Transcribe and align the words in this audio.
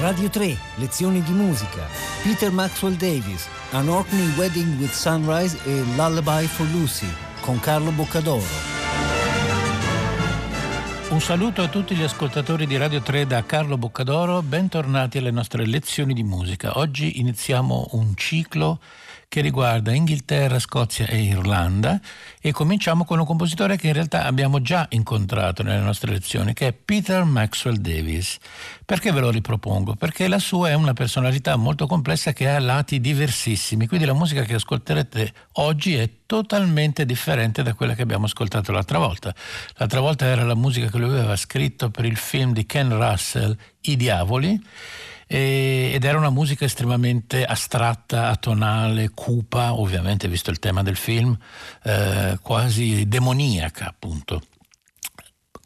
Radio 0.00 0.28
3, 0.28 0.54
lezioni 0.74 1.22
di 1.22 1.32
musica. 1.32 1.86
Peter 2.22 2.50
Maxwell 2.50 2.96
Davis, 2.96 3.48
An 3.70 3.88
Orkney 3.88 4.30
Wedding 4.36 4.78
with 4.78 4.92
Sunrise 4.92 5.56
e 5.64 5.82
Lullaby 5.96 6.44
for 6.44 6.66
Lucy 6.70 7.06
con 7.40 7.58
Carlo 7.60 7.90
Boccadoro. 7.92 8.44
Un 11.08 11.20
saluto 11.20 11.62
a 11.62 11.68
tutti 11.68 11.94
gli 11.94 12.02
ascoltatori 12.02 12.66
di 12.66 12.76
Radio 12.76 13.00
3 13.00 13.26
da 13.26 13.42
Carlo 13.46 13.78
Boccadoro, 13.78 14.42
bentornati 14.42 15.16
alle 15.16 15.30
nostre 15.30 15.64
lezioni 15.64 16.12
di 16.12 16.22
musica. 16.22 16.78
Oggi 16.78 17.18
iniziamo 17.18 17.88
un 17.92 18.14
ciclo 18.16 18.80
che 19.28 19.40
riguarda 19.40 19.92
Inghilterra, 19.92 20.58
Scozia 20.58 21.06
e 21.06 21.22
Irlanda 21.22 22.00
e 22.40 22.52
cominciamo 22.52 23.04
con 23.04 23.18
un 23.18 23.26
compositore 23.26 23.76
che 23.76 23.88
in 23.88 23.92
realtà 23.92 24.24
abbiamo 24.24 24.62
già 24.62 24.86
incontrato 24.90 25.62
nelle 25.62 25.82
nostre 25.82 26.12
lezioni, 26.12 26.52
che 26.52 26.68
è 26.68 26.72
Peter 26.72 27.24
Maxwell 27.24 27.76
Davis. 27.76 28.38
Perché 28.84 29.10
ve 29.12 29.20
lo 29.20 29.30
ripropongo? 29.30 29.94
Perché 29.94 30.28
la 30.28 30.38
sua 30.38 30.70
è 30.70 30.74
una 30.74 30.92
personalità 30.92 31.56
molto 31.56 31.86
complessa 31.86 32.32
che 32.32 32.48
ha 32.48 32.58
lati 32.58 33.00
diversissimi, 33.00 33.86
quindi 33.86 34.06
la 34.06 34.14
musica 34.14 34.42
che 34.42 34.54
ascolterete 34.54 35.32
oggi 35.54 35.94
è 35.96 36.08
totalmente 36.26 37.04
differente 37.04 37.62
da 37.62 37.74
quella 37.74 37.94
che 37.94 38.02
abbiamo 38.02 38.26
ascoltato 38.26 38.72
l'altra 38.72 38.98
volta. 38.98 39.34
L'altra 39.74 40.00
volta 40.00 40.26
era 40.26 40.44
la 40.44 40.54
musica 40.54 40.88
che 40.88 40.98
lui 40.98 41.08
aveva 41.08 41.36
scritto 41.36 41.90
per 41.90 42.04
il 42.04 42.16
film 42.16 42.52
di 42.52 42.64
Ken 42.64 42.96
Russell, 42.96 43.56
I 43.82 43.96
Diavoli 43.96 44.60
ed 45.26 46.04
era 46.04 46.18
una 46.18 46.30
musica 46.30 46.64
estremamente 46.64 47.44
astratta, 47.44 48.28
atonale, 48.28 49.10
cupa, 49.10 49.74
ovviamente 49.74 50.28
visto 50.28 50.50
il 50.50 50.60
tema 50.60 50.82
del 50.82 50.96
film, 50.96 51.36
eh, 51.82 52.38
quasi 52.40 53.08
demoniaca 53.08 53.86
appunto. 53.86 54.42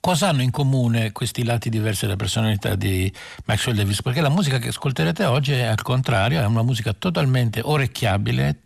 Cosa 0.00 0.28
hanno 0.28 0.40
in 0.40 0.50
comune 0.50 1.12
questi 1.12 1.44
lati 1.44 1.68
diversi 1.68 2.06
della 2.06 2.16
personalità 2.16 2.74
di 2.74 3.12
Maxwell 3.44 3.76
Davis? 3.76 4.00
Perché 4.00 4.22
la 4.22 4.30
musica 4.30 4.58
che 4.58 4.68
ascolterete 4.68 5.26
oggi 5.26 5.52
è 5.52 5.64
al 5.64 5.82
contrario, 5.82 6.40
è 6.40 6.46
una 6.46 6.62
musica 6.62 6.94
totalmente 6.94 7.60
orecchiabile, 7.62 8.62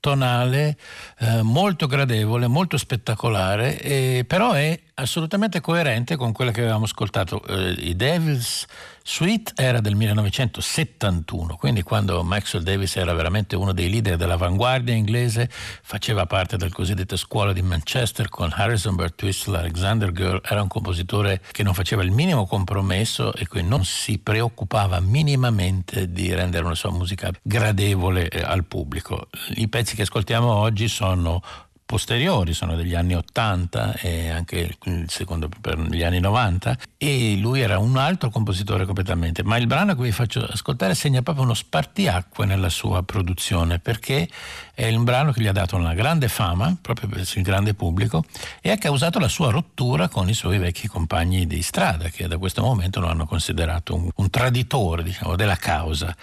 tonale, 0.00 0.78
eh, 1.18 1.42
molto 1.42 1.86
gradevole, 1.86 2.46
molto 2.46 2.78
spettacolare, 2.78 3.78
eh, 3.82 4.24
però 4.26 4.52
è 4.52 4.80
assolutamente 4.98 5.60
coerente 5.60 6.16
con 6.16 6.32
quella 6.32 6.50
che 6.50 6.60
avevamo 6.60 6.84
ascoltato. 6.84 7.42
Eh, 7.44 7.74
I 7.78 7.96
Devils 7.96 8.66
Suite 9.10 9.52
era 9.56 9.80
del 9.80 9.94
1971, 9.94 11.56
quindi 11.56 11.82
quando 11.82 12.22
Maxwell 12.22 12.62
Davis 12.62 12.94
era 12.96 13.14
veramente 13.14 13.56
uno 13.56 13.72
dei 13.72 13.88
leader 13.88 14.18
dell'avanguardia 14.18 14.94
inglese, 14.94 15.48
faceva 15.50 16.26
parte 16.26 16.58
del 16.58 16.74
cosiddetto 16.74 17.16
scuola 17.16 17.54
di 17.54 17.62
Manchester 17.62 18.28
con 18.28 18.52
Harrison 18.54 18.96
Birtwistle, 18.96 19.56
Alexander 19.56 20.12
Girl, 20.12 20.42
era 20.44 20.60
un 20.60 20.68
compositore 20.68 21.40
che 21.52 21.62
non 21.62 21.72
faceva 21.72 22.02
il 22.02 22.10
minimo 22.10 22.46
compromesso 22.46 23.32
e 23.32 23.48
che 23.48 23.62
non 23.62 23.82
si 23.82 24.18
preoccupava 24.18 25.00
minimamente 25.00 26.12
di 26.12 26.34
rendere 26.34 26.66
una 26.66 26.74
sua 26.74 26.90
musica 26.90 27.30
gradevole 27.40 28.28
eh, 28.28 28.42
al 28.42 28.64
pubblico. 28.64 29.28
I 29.54 29.68
pezzi 29.68 29.94
che 29.94 30.02
ascoltiamo 30.02 30.52
oggi 30.52 30.86
sono 30.86 31.42
posteriori, 31.88 32.52
sono 32.52 32.76
degli 32.76 32.94
anni 32.94 33.14
80 33.14 33.94
e 33.94 34.28
anche 34.28 34.76
il 34.84 35.04
secondo 35.08 35.48
per 35.48 35.80
gli 35.80 36.02
anni 36.02 36.20
90 36.20 36.76
e 36.98 37.38
lui 37.40 37.62
era 37.62 37.78
un 37.78 37.96
altro 37.96 38.28
compositore 38.28 38.84
completamente, 38.84 39.42
ma 39.42 39.56
il 39.56 39.66
brano 39.66 39.94
che 39.94 40.02
vi 40.02 40.12
faccio 40.12 40.44
ascoltare 40.44 40.94
segna 40.94 41.22
proprio 41.22 41.44
uno 41.44 41.54
spartiacque 41.54 42.44
nella 42.44 42.68
sua 42.68 43.02
produzione 43.04 43.78
perché 43.78 44.28
è 44.74 44.94
un 44.94 45.04
brano 45.04 45.32
che 45.32 45.40
gli 45.40 45.46
ha 45.46 45.52
dato 45.52 45.76
una 45.76 45.94
grande 45.94 46.28
fama 46.28 46.76
proprio 46.78 47.08
per 47.08 47.20
il 47.20 47.42
grande 47.42 47.72
pubblico 47.72 48.22
e 48.60 48.70
ha 48.70 48.76
causato 48.76 49.18
la 49.18 49.28
sua 49.28 49.50
rottura 49.50 50.08
con 50.08 50.28
i 50.28 50.34
suoi 50.34 50.58
vecchi 50.58 50.88
compagni 50.88 51.46
di 51.46 51.62
strada 51.62 52.10
che 52.10 52.28
da 52.28 52.36
questo 52.36 52.60
momento 52.60 53.00
lo 53.00 53.08
hanno 53.08 53.24
considerato 53.24 53.94
un, 53.94 54.10
un 54.14 54.28
traditore 54.28 55.02
diciamo, 55.02 55.36
della 55.36 55.56
causa. 55.56 56.14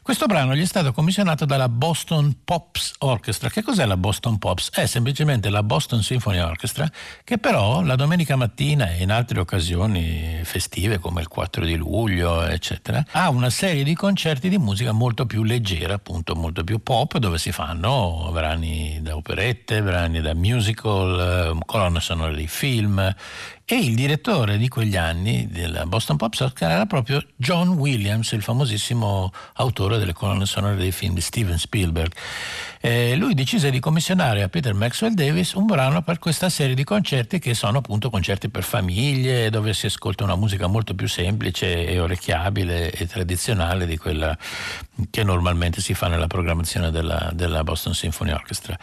Questo 0.00 0.24
brano 0.24 0.54
gli 0.54 0.62
è 0.62 0.66
stato 0.66 0.94
commissionato 0.94 1.44
dalla 1.44 1.68
Boston 1.68 2.38
Pops 2.42 2.94
Orchestra. 3.00 3.50
Che 3.50 3.62
cos'è 3.62 3.84
la 3.84 3.98
Boston 3.98 4.38
Pops? 4.38 4.70
È 4.70 4.86
semplicemente 4.86 5.08
semplicemente 5.10 5.50
la 5.50 5.64
Boston 5.64 6.02
Symphony 6.02 6.38
Orchestra, 6.38 6.88
che 7.24 7.38
però 7.38 7.82
la 7.82 7.96
domenica 7.96 8.36
mattina 8.36 8.92
e 8.92 9.02
in 9.02 9.10
altre 9.10 9.40
occasioni 9.40 10.40
festive 10.44 10.98
come 10.98 11.20
il 11.20 11.28
4 11.28 11.64
di 11.64 11.74
luglio, 11.74 12.44
eccetera, 12.44 13.04
ha 13.10 13.28
una 13.28 13.50
serie 13.50 13.82
di 13.82 13.94
concerti 13.94 14.48
di 14.48 14.58
musica 14.58 14.92
molto 14.92 15.26
più 15.26 15.42
leggera, 15.42 15.94
appunto 15.94 16.36
molto 16.36 16.62
più 16.62 16.80
pop, 16.82 17.18
dove 17.18 17.38
si 17.38 17.50
fanno 17.50 18.30
brani 18.32 19.00
da 19.02 19.16
operette, 19.16 19.82
brani 19.82 20.20
da 20.20 20.34
musical, 20.34 21.56
eh, 21.56 21.58
colonne 21.66 22.00
sonore 22.00 22.36
di 22.36 22.46
film 22.46 23.14
e 23.72 23.78
il 23.78 23.94
direttore 23.94 24.58
di 24.58 24.66
quegli 24.66 24.96
anni 24.96 25.46
della 25.48 25.86
Boston 25.86 26.16
Pop 26.16 26.32
Orchestra 26.32 26.70
era 26.70 26.86
proprio 26.86 27.22
John 27.36 27.68
Williams, 27.68 28.32
il 28.32 28.42
famosissimo 28.42 29.32
autore 29.54 29.96
delle 29.96 30.12
colonne 30.12 30.44
sonore 30.44 30.74
dei 30.74 30.90
film 30.90 31.14
di 31.14 31.20
Steven 31.20 31.56
Spielberg. 31.56 32.10
Eh, 32.80 33.14
lui 33.14 33.32
decise 33.32 33.70
di 33.70 33.78
commissionare 33.78 34.42
a 34.42 34.48
Peter 34.48 34.74
Maxwell 34.74 35.12
Davis 35.12 35.52
un 35.52 35.66
brano 35.66 36.02
per 36.02 36.18
questa 36.18 36.48
serie 36.48 36.74
di 36.74 36.82
concerti 36.82 37.38
che 37.38 37.54
sono 37.54 37.78
appunto 37.78 38.10
concerti 38.10 38.48
per 38.48 38.64
famiglie, 38.64 39.50
dove 39.50 39.72
si 39.72 39.86
ascolta 39.86 40.24
una 40.24 40.34
musica 40.34 40.66
molto 40.66 40.94
più 40.94 41.06
semplice 41.06 41.86
e 41.86 42.00
orecchiabile 42.00 42.90
e 42.90 43.06
tradizionale 43.06 43.86
di 43.86 43.96
quella 43.96 44.36
che 45.08 45.22
normalmente 45.22 45.80
si 45.80 45.94
fa 45.94 46.08
nella 46.08 46.26
programmazione 46.26 46.90
della, 46.90 47.30
della 47.32 47.62
Boston 47.64 47.94
Symphony 47.94 48.32
Orchestra. 48.32 48.78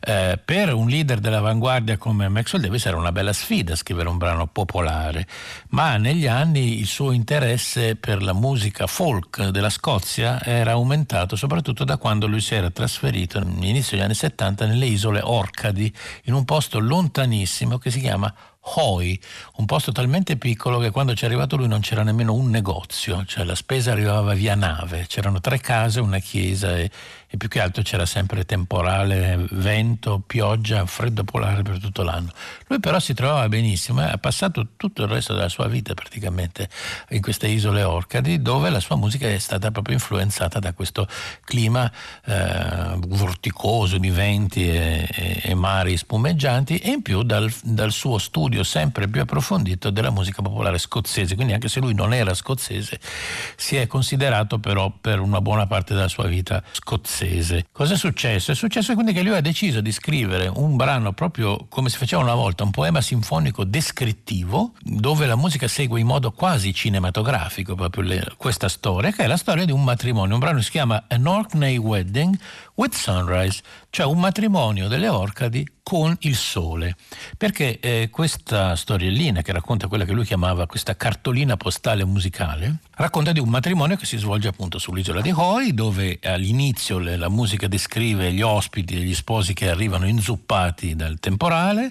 Eh, 0.00 0.38
per 0.44 0.72
un 0.72 0.88
leader 0.88 1.18
dell'avanguardia 1.18 1.96
come 1.96 2.28
Maxwell 2.28 2.62
Davis 2.62 2.86
era 2.86 2.96
una 2.96 3.12
bella 3.12 3.32
sfida 3.32 3.76
scrivere 3.76 4.08
un 4.08 4.18
brano 4.18 4.46
popolare, 4.46 5.26
ma 5.70 5.96
negli 5.96 6.26
anni 6.26 6.78
il 6.78 6.86
suo 6.86 7.12
interesse 7.12 7.96
per 7.96 8.22
la 8.22 8.32
musica 8.32 8.86
folk 8.86 9.48
della 9.48 9.70
Scozia 9.70 10.42
era 10.42 10.72
aumentato 10.72 11.36
soprattutto 11.36 11.84
da 11.84 11.96
quando 11.96 12.26
lui 12.26 12.40
si 12.40 12.54
era 12.54 12.70
trasferito 12.70 13.38
all'inizio 13.38 13.96
degli 13.96 14.04
anni 14.04 14.14
70 14.14 14.66
nelle 14.66 14.86
isole 14.86 15.20
Orcadi, 15.22 15.92
in 16.24 16.34
un 16.34 16.44
posto 16.44 16.78
lontanissimo 16.78 17.78
che 17.78 17.90
si 17.90 18.00
chiama 18.00 18.32
Hoi, 18.62 19.18
un 19.56 19.64
posto 19.64 19.90
talmente 19.90 20.36
piccolo 20.36 20.78
che 20.78 20.90
quando 20.90 21.14
ci 21.14 21.24
è 21.24 21.26
arrivato 21.26 21.56
lui 21.56 21.66
non 21.66 21.80
c'era 21.80 22.02
nemmeno 22.02 22.34
un 22.34 22.50
negozio, 22.50 23.24
cioè 23.24 23.44
la 23.44 23.54
spesa 23.54 23.92
arrivava 23.92 24.34
via 24.34 24.54
nave, 24.54 25.06
c'erano 25.08 25.40
tre 25.40 25.58
case, 25.58 25.98
una 26.00 26.18
chiesa 26.18 26.76
e, 26.76 26.90
e 27.32 27.36
più 27.36 27.46
che 27.46 27.60
altro 27.60 27.82
c'era 27.82 28.06
sempre 28.06 28.44
temporale, 28.44 29.46
vento, 29.52 30.20
pioggia, 30.26 30.84
freddo 30.86 31.22
polare 31.22 31.62
per 31.62 31.78
tutto 31.78 32.02
l'anno. 32.02 32.32
Lui 32.66 32.80
però 32.80 32.98
si 32.98 33.14
trovava 33.14 33.48
benissimo 33.48 34.00
e 34.00 34.10
ha 34.10 34.18
passato 34.18 34.70
tutto 34.76 35.02
il 35.02 35.08
resto 35.08 35.34
della 35.34 35.48
sua 35.48 35.68
vita 35.68 35.94
praticamente 35.94 36.68
in 37.10 37.22
queste 37.22 37.46
isole 37.46 37.84
Orcadi 37.84 38.42
dove 38.42 38.68
la 38.68 38.80
sua 38.80 38.96
musica 38.96 39.28
è 39.28 39.38
stata 39.38 39.70
proprio 39.70 39.94
influenzata 39.94 40.58
da 40.58 40.72
questo 40.72 41.06
clima 41.44 41.88
eh, 42.24 42.98
vorticoso 43.06 43.98
di 43.98 44.10
venti 44.10 44.68
e, 44.68 45.08
e, 45.08 45.40
e, 45.44 45.54
mari 45.54 45.96
spumeggianti 45.96 46.78
e 46.78 46.90
in 46.90 47.02
più 47.02 47.22
dal, 47.22 47.48
dal 47.62 47.92
suo 47.92 48.18
studio 48.18 48.64
sempre 48.64 49.06
più 49.06 49.20
approfondito 49.20 49.90
della 49.90 50.10
musica 50.10 50.42
popolare 50.42 50.78
scozzese, 50.78 51.36
quindi 51.36 51.52
anche 51.52 51.68
se 51.68 51.78
lui 51.78 51.94
non 51.94 52.12
era 52.12 52.34
scozzese 52.34 52.98
si 53.54 53.76
è 53.76 53.86
considerato 53.86 54.58
però 54.58 54.90
per 55.00 55.20
una 55.20 55.40
buona 55.40 55.68
parte 55.68 55.94
della 55.94 56.08
sua 56.08 56.26
vita 56.26 56.60
scozzese 56.72 57.18
scozzese. 57.20 57.66
Cosa 57.70 57.94
è 57.94 57.96
successo? 57.96 58.52
È 58.52 58.54
successo 58.54 58.94
quindi 58.94 59.12
che 59.12 59.22
lui 59.22 59.36
ha 59.36 59.40
deciso 59.40 59.80
di 59.80 59.92
scrivere 59.92 60.50
un 60.52 60.76
brano 60.76 61.12
proprio 61.12 61.66
come 61.68 61.90
si 61.90 61.98
faceva 61.98 62.22
una 62.22 62.34
volta, 62.34 62.64
un 62.64 62.70
poema 62.70 63.00
sinfonico 63.00 63.64
descrittivo, 63.64 64.72
dove 64.80 65.26
la 65.26 65.36
musica 65.36 65.68
segue 65.68 66.00
in 66.00 66.06
modo 66.06 66.32
quasi 66.32 66.72
cinematografico 66.72 67.74
proprio 67.74 68.04
le, 68.04 68.32
questa 68.36 68.68
storia, 68.68 69.10
che 69.10 69.24
è 69.24 69.26
la 69.26 69.36
storia 69.36 69.64
di 69.64 69.72
un 69.72 69.84
matrimonio. 69.84 70.34
Un 70.34 70.40
brano 70.40 70.60
si 70.60 70.70
chiama 70.70 71.04
An 71.08 71.26
Orkney 71.26 71.76
Wedding 71.76 72.38
with 72.80 72.94
Sunrise, 72.94 73.60
cioè 73.90 74.06
un 74.06 74.18
matrimonio 74.18 74.88
delle 74.88 75.08
Orcadi 75.08 75.68
con 75.82 76.16
il 76.20 76.36
sole, 76.36 76.96
perché 77.36 77.78
eh, 77.80 78.08
questa 78.10 78.74
storiellina 78.76 79.42
che 79.42 79.52
racconta 79.52 79.88
quella 79.88 80.04
che 80.04 80.12
lui 80.12 80.24
chiamava 80.24 80.66
questa 80.66 80.96
cartolina 80.96 81.56
postale 81.56 82.04
musicale, 82.04 82.78
racconta 82.92 83.32
di 83.32 83.40
un 83.40 83.48
matrimonio 83.48 83.96
che 83.96 84.06
si 84.06 84.16
svolge 84.16 84.48
appunto 84.48 84.78
sull'isola 84.78 85.20
di 85.20 85.32
Hoi, 85.34 85.74
dove 85.74 86.20
all'inizio 86.22 86.98
le, 86.98 87.16
la 87.16 87.28
musica 87.28 87.66
descrive 87.66 88.32
gli 88.32 88.40
ospiti 88.40 88.94
e 88.94 89.00
gli 89.00 89.14
sposi 89.14 89.52
che 89.52 89.68
arrivano 89.68 90.06
inzuppati 90.06 90.94
dal 90.94 91.18
temporale, 91.18 91.90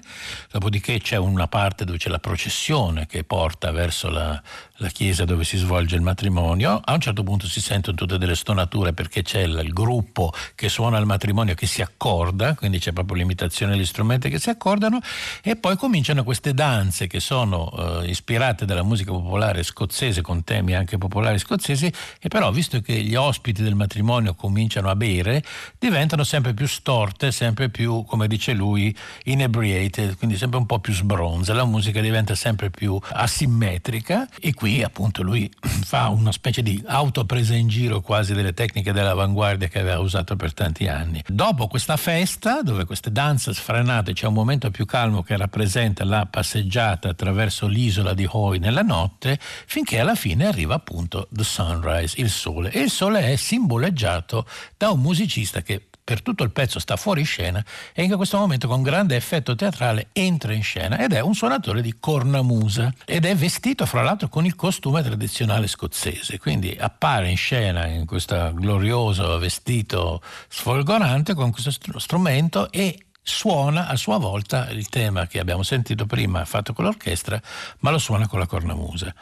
dopodiché 0.50 0.98
c'è 0.98 1.16
una 1.16 1.46
parte 1.46 1.84
dove 1.84 1.98
c'è 1.98 2.08
la 2.08 2.20
processione 2.20 3.06
che 3.06 3.22
porta 3.22 3.70
verso 3.70 4.08
la, 4.08 4.42
la 4.80 4.88
chiesa 4.88 5.24
dove 5.24 5.44
si 5.44 5.58
svolge 5.58 5.94
il 5.94 6.02
matrimonio, 6.02 6.80
a 6.82 6.94
un 6.94 7.00
certo 7.00 7.22
punto 7.22 7.46
si 7.46 7.60
sentono 7.60 7.96
tutte 7.96 8.16
delle 8.16 8.34
stonature 8.34 8.94
perché 8.94 9.22
c'è 9.22 9.42
il, 9.42 9.68
gruppo 9.72 10.32
che 10.54 10.68
suona 10.80 10.96
il 10.96 11.04
matrimonio 11.04 11.54
che 11.54 11.66
si 11.66 11.82
accorda, 11.82 12.54
quindi 12.54 12.78
c'è 12.78 12.92
proprio 12.92 13.18
l'imitazione 13.18 13.72
degli 13.72 13.84
strumenti 13.84 14.30
che 14.30 14.38
si 14.38 14.48
accordano 14.48 14.98
e 15.42 15.56
poi 15.56 15.76
cominciano 15.76 16.24
queste 16.24 16.54
danze 16.54 17.06
che 17.06 17.20
sono 17.20 18.00
eh, 18.00 18.08
ispirate 18.08 18.64
dalla 18.64 18.82
musica 18.82 19.10
popolare 19.10 19.62
scozzese 19.62 20.22
con 20.22 20.42
temi 20.42 20.74
anche 20.74 20.96
popolari 20.96 21.38
scozzesi 21.38 21.92
e 22.18 22.28
però 22.28 22.50
visto 22.50 22.80
che 22.80 22.94
gli 22.94 23.14
ospiti 23.14 23.62
del 23.62 23.74
matrimonio 23.74 24.34
cominciano 24.34 24.88
a 24.88 24.96
bere 24.96 25.44
diventano 25.78 26.24
sempre 26.24 26.54
più 26.54 26.66
storte, 26.66 27.30
sempre 27.30 27.68
più 27.68 28.02
come 28.06 28.26
dice 28.26 28.54
lui 28.54 28.96
inebriated, 29.24 30.16
quindi 30.16 30.38
sempre 30.38 30.60
un 30.60 30.64
po' 30.64 30.78
più 30.78 30.94
sbronza, 30.94 31.52
la 31.52 31.66
musica 31.66 32.00
diventa 32.00 32.34
sempre 32.34 32.70
più 32.70 32.98
asimmetrica 33.06 34.26
e 34.40 34.54
qui 34.54 34.82
appunto 34.82 35.22
lui 35.22 35.52
fa 35.84 36.08
una 36.08 36.32
specie 36.32 36.62
di 36.62 36.82
autopresa 36.86 37.54
in 37.54 37.68
giro 37.68 38.00
quasi 38.00 38.32
delle 38.32 38.54
tecniche 38.54 38.94
dell'avanguardia 38.94 39.68
che 39.68 39.78
aveva 39.78 39.98
usato 39.98 40.36
per 40.36 40.54
tanti 40.60 40.88
anni. 40.88 41.22
Dopo 41.26 41.68
questa 41.68 41.96
festa, 41.96 42.60
dove 42.60 42.84
queste 42.84 43.10
danze 43.10 43.54
sfrenate, 43.54 44.12
c'è 44.12 44.26
un 44.26 44.34
momento 44.34 44.70
più 44.70 44.84
calmo 44.84 45.22
che 45.22 45.34
rappresenta 45.38 46.04
la 46.04 46.26
passeggiata 46.26 47.08
attraverso 47.08 47.66
l'isola 47.66 48.12
di 48.12 48.28
Hoy 48.28 48.58
nella 48.58 48.82
notte, 48.82 49.38
finché 49.40 50.00
alla 50.00 50.14
fine 50.14 50.46
arriva 50.46 50.74
appunto 50.74 51.28
The 51.30 51.44
Sunrise, 51.44 52.20
il 52.20 52.28
sole. 52.28 52.70
E 52.72 52.80
il 52.80 52.90
sole 52.90 53.32
è 53.32 53.36
simboleggiato 53.36 54.46
da 54.76 54.90
un 54.90 55.00
musicista 55.00 55.62
che 55.62 55.89
per 56.10 56.22
tutto 56.22 56.42
il 56.42 56.50
pezzo 56.50 56.80
sta 56.80 56.96
fuori 56.96 57.22
scena 57.22 57.64
e 57.92 58.02
in 58.02 58.16
questo 58.16 58.36
momento 58.36 58.66
con 58.66 58.82
grande 58.82 59.14
effetto 59.14 59.54
teatrale 59.54 60.08
entra 60.10 60.52
in 60.52 60.64
scena 60.64 60.98
ed 60.98 61.12
è 61.12 61.20
un 61.20 61.36
suonatore 61.36 61.82
di 61.82 61.94
cornamusa 62.00 62.92
ed 63.04 63.24
è 63.24 63.36
vestito 63.36 63.86
fra 63.86 64.02
l'altro 64.02 64.28
con 64.28 64.44
il 64.44 64.56
costume 64.56 65.04
tradizionale 65.04 65.68
scozzese, 65.68 66.40
quindi 66.40 66.76
appare 66.76 67.30
in 67.30 67.36
scena 67.36 67.86
in 67.86 68.06
questo 68.06 68.50
glorioso 68.54 69.38
vestito 69.38 70.20
sfolgorante 70.48 71.34
con 71.34 71.52
questo 71.52 71.70
strumento 72.00 72.72
e 72.72 72.98
suona 73.22 73.86
a 73.86 73.96
sua 73.96 74.18
volta 74.18 74.68
il 74.70 74.88
tema 74.88 75.26
che 75.26 75.38
abbiamo 75.38 75.62
sentito 75.62 76.06
prima 76.06 76.44
fatto 76.44 76.72
con 76.72 76.84
l'orchestra, 76.84 77.40
ma 77.80 77.90
lo 77.90 77.98
suona 77.98 78.26
con 78.26 78.38
la 78.38 78.46
cornamusa. 78.46 79.14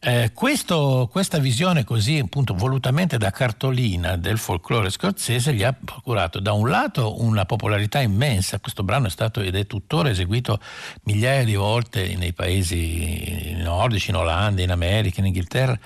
Eh, 0.00 0.30
questo, 0.32 1.08
questa 1.10 1.38
visione 1.38 1.82
così 1.82 2.18
appunto 2.18 2.54
volutamente 2.54 3.18
da 3.18 3.30
cartolina 3.30 4.16
del 4.16 4.38
folklore 4.38 4.90
scozzese 4.90 5.52
gli 5.52 5.64
ha 5.64 5.72
procurato 5.72 6.38
da 6.38 6.52
un 6.52 6.68
lato 6.68 7.20
una 7.20 7.44
popolarità 7.46 8.00
immensa, 8.00 8.60
questo 8.60 8.84
brano 8.84 9.06
è 9.06 9.10
stato 9.10 9.40
ed 9.40 9.56
è 9.56 9.66
tuttora 9.66 10.10
eseguito 10.10 10.60
migliaia 11.04 11.44
di 11.44 11.54
volte 11.54 12.14
nei 12.16 12.32
paesi 12.32 13.54
nordici, 13.56 14.10
in 14.10 14.16
Olanda, 14.16 14.62
in 14.62 14.70
America, 14.70 15.20
in 15.20 15.26
Inghilterra, 15.26 15.78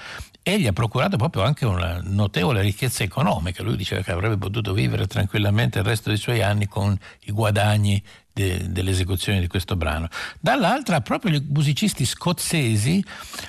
e 0.43 0.59
gli 0.59 0.67
ha 0.67 0.73
procurato 0.73 1.17
proprio 1.17 1.43
anche 1.43 1.65
una 1.65 2.01
notevole 2.03 2.63
ricchezza 2.63 3.05
economica. 3.05 3.63
Lui 3.63 3.77
diceva 3.77 4.03
che 4.03 4.11
avrebbe 4.11 4.37
potuto 4.37 4.73
vivere 4.73 5.07
tranquillamente 5.07 5.79
il 5.79 5.85
resto 5.85 6.09
dei 6.09 6.19
suoi 6.19 6.43
anni 6.43 6.67
con 6.67 6.99
i 7.21 7.33
guadagni 7.33 8.03
de, 8.33 8.71
dell'esecuzione 8.71 9.41
di 9.41 9.47
questo 9.47 9.77
brano. 9.77 10.09
Dall'altra, 10.41 11.01
proprio 11.01 11.37
i 11.37 11.47
musicisti 11.49 12.05
scozzesi 12.05 13.05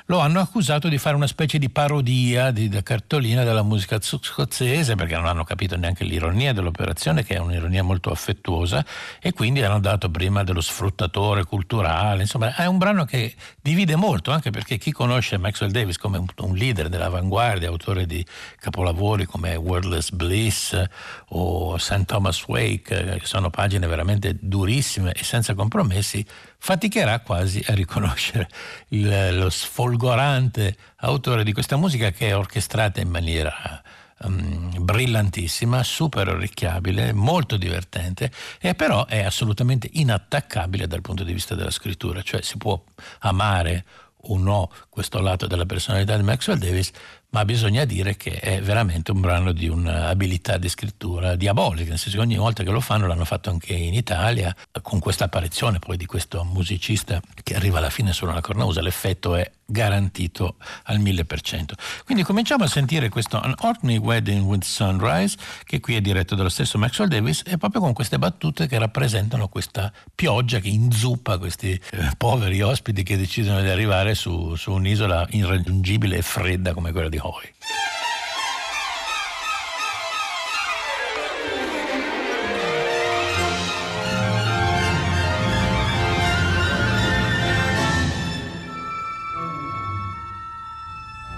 lo 0.05 0.19
hanno 0.19 0.39
accusato 0.39 0.87
di 0.87 0.97
fare 0.97 1.15
una 1.15 1.27
specie 1.27 1.57
di 1.57 1.69
parodia 1.69 2.51
di, 2.51 2.69
di 2.69 2.83
cartolina 2.83 3.43
della 3.43 3.63
musica 3.63 3.97
scozzese 4.01 4.95
perché 4.95 5.15
non 5.15 5.25
hanno 5.25 5.43
capito 5.43 5.75
neanche 5.77 6.03
l'ironia 6.03 6.53
dell'operazione, 6.53 7.23
che 7.23 7.35
è 7.35 7.39
un'ironia 7.39 7.83
molto 7.83 8.11
affettuosa, 8.11 8.85
e 9.21 9.33
quindi 9.33 9.61
hanno 9.61 9.79
dato 9.79 10.09
prima 10.09 10.43
dello 10.43 10.61
sfruttatore 10.61 11.45
culturale. 11.45 12.21
Insomma, 12.21 12.55
è 12.55 12.65
un 12.65 12.77
brano 12.77 13.05
che 13.05 13.33
divide 13.61 13.95
molto, 13.95 14.31
anche 14.31 14.51
perché 14.51 14.77
chi 14.77 14.91
conosce 14.91 15.37
Maxwell 15.37 15.71
Davis 15.71 15.97
come 15.97 16.17
un, 16.17 16.27
un 16.37 16.55
leader 16.55 16.89
dell'avanguardia, 16.89 17.69
autore 17.69 18.05
di 18.05 18.25
capolavori 18.59 19.25
come 19.25 19.55
Wordless 19.55 20.11
Bliss 20.11 20.81
o 21.29 21.77
St. 21.77 22.05
Thomas 22.05 22.45
Wake, 22.47 23.17
che 23.19 23.25
sono 23.25 23.49
pagine 23.49 23.87
veramente 23.87 24.35
durissime, 24.39 24.72
purissime 24.73 25.13
e 25.13 25.23
senza 25.23 25.53
compromessi, 25.53 26.25
faticherà 26.57 27.19
quasi 27.19 27.63
a 27.67 27.73
riconoscere 27.73 28.49
il, 28.89 29.37
lo 29.37 29.49
sfolgorante 29.49 30.75
autore 30.97 31.43
di 31.43 31.53
questa 31.53 31.77
musica 31.77 32.09
che 32.09 32.29
è 32.29 32.35
orchestrata 32.35 32.99
in 32.99 33.09
maniera 33.09 33.81
um, 34.23 34.83
brillantissima, 34.83 35.83
super 35.83 36.29
orecchiabile, 36.29 37.13
molto 37.13 37.57
divertente 37.57 38.31
e 38.59 38.73
però 38.73 39.05
è 39.05 39.23
assolutamente 39.23 39.89
inattaccabile 39.93 40.87
dal 40.87 41.01
punto 41.01 41.23
di 41.23 41.33
vista 41.33 41.53
della 41.53 41.71
scrittura, 41.71 42.23
cioè 42.23 42.41
si 42.41 42.57
può 42.57 42.81
amare 43.19 43.85
o 44.25 44.37
no 44.37 44.71
questo 44.89 45.19
lato 45.19 45.47
della 45.47 45.65
personalità 45.65 46.15
di 46.15 46.23
Maxwell 46.23 46.57
Davis, 46.57 46.91
ma 47.33 47.45
bisogna 47.45 47.83
dire 47.83 48.15
che 48.15 48.39
è 48.39 48.61
veramente 48.61 49.11
un 49.11 49.19
brano 49.19 49.51
di 49.51 49.67
un'abilità 49.67 50.57
di 50.57 50.69
scrittura 50.69 51.35
diabolica, 51.35 51.89
nel 51.89 51.97
senso 51.97 52.17
che 52.17 52.23
ogni 52.23 52.37
volta 52.37 52.63
che 52.63 52.69
lo 52.69 52.79
fanno 52.79 53.07
l'hanno 53.07 53.25
fatto 53.25 53.49
anche 53.49 53.73
in 53.73 53.95
Italia, 53.95 54.55
con 54.81 54.99
questa 54.99 55.25
apparizione 55.25 55.79
poi 55.79 55.97
di 55.97 56.05
questo 56.05 56.43
musicista 56.43 57.19
che 57.41 57.55
arriva 57.55 57.79
alla 57.79 57.89
fine 57.89 58.13
solo 58.13 58.31
alla 58.31 58.41
cornausa, 58.41 58.81
l'effetto 58.81 59.35
è 59.35 59.49
garantito 59.65 60.57
al 60.83 60.99
1000%. 60.99 61.71
Quindi 62.05 62.23
cominciamo 62.23 62.63
a 62.63 62.67
sentire 62.67 63.09
questo 63.09 63.39
An 63.39 63.55
Orkney 63.61 63.97
Wedding 63.97 64.45
with 64.45 64.63
Sunrise, 64.63 65.37
che 65.63 65.79
qui 65.79 65.95
è 65.95 66.01
diretto 66.01 66.35
dallo 66.35 66.49
stesso 66.49 66.77
Maxwell 66.77 67.09
Davis, 67.09 67.41
e 67.45 67.57
proprio 67.57 67.81
con 67.81 67.93
queste 67.93 68.19
battute 68.19 68.67
che 68.67 68.77
rappresentano 68.77 69.47
questa 69.47 69.91
pioggia 70.13 70.59
che 70.59 70.69
inzuppa 70.69 71.37
questi 71.37 71.71
eh, 71.71 72.11
poveri 72.15 72.61
ospiti 72.61 73.03
che 73.03 73.17
decidono 73.17 73.61
di 73.61 73.69
arrivare 73.69 74.13
su, 74.13 74.55
su 74.55 74.71
un'isola 74.71 75.27
irraggiungibile 75.31 76.17
e 76.17 76.21
fredda 76.21 76.73
come 76.73 76.91
quella 76.91 77.09
di 77.09 77.17
Hoy. 77.25 77.53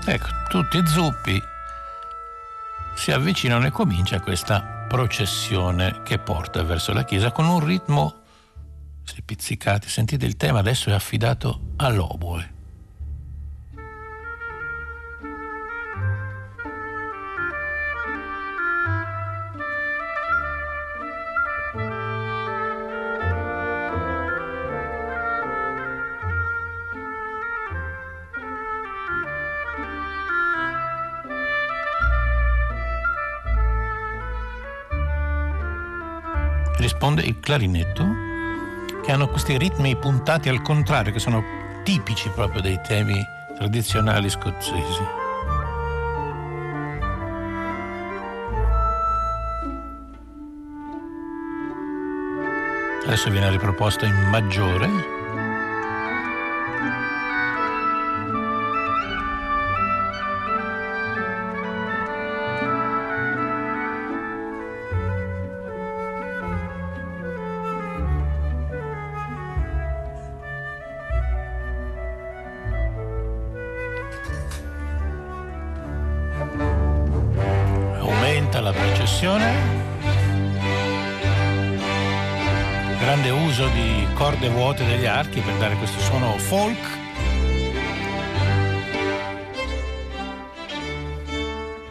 Ecco, 0.07 0.27
tutti 0.49 0.85
zuppi 0.85 1.41
si 2.95 3.11
avvicinano 3.11 3.65
e 3.67 3.71
comincia 3.71 4.19
questa 4.19 4.85
processione 4.87 6.01
che 6.03 6.17
porta 6.17 6.63
verso 6.63 6.93
la 6.93 7.03
chiesa 7.03 7.31
con 7.31 7.45
un 7.45 7.63
ritmo 7.63 8.21
pizzicati. 9.23 9.87
Sentite 9.87 10.25
il 10.25 10.37
tema 10.37 10.59
adesso 10.59 10.89
è 10.89 10.93
affidato 10.93 11.73
all'oboe. 11.77 12.54
Risponde 36.77 37.21
il 37.21 37.39
clarinetto, 37.39 38.05
che 39.03 39.11
hanno 39.11 39.27
questi 39.27 39.57
ritmi 39.57 39.95
puntati 39.95 40.49
al 40.49 40.61
contrario, 40.61 41.11
che 41.11 41.19
sono 41.19 41.43
tipici 41.83 42.29
proprio 42.29 42.61
dei 42.61 42.79
temi 42.85 43.23
tradizionali 43.57 44.29
scozzesi. 44.29 45.23
Adesso 53.05 53.29
viene 53.29 53.51
riproposto 53.51 54.05
in 54.05 54.15
maggiore. 54.29 55.24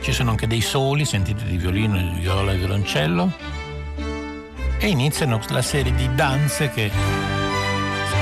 Ci 0.05 0.13
sono 0.13 0.33
anche 0.33 0.47
dei 0.47 0.61
soli, 0.61 1.07
sentiti 1.07 1.45
di 1.45 1.57
violino, 1.57 1.97
di 1.97 2.21
viola 2.21 2.53
e 2.53 2.59
violoncello. 2.59 3.33
E 4.79 4.87
iniziano 4.87 5.41
la 5.49 5.63
serie 5.63 5.95
di 5.95 6.15
danze 6.15 6.69
che 6.69 6.91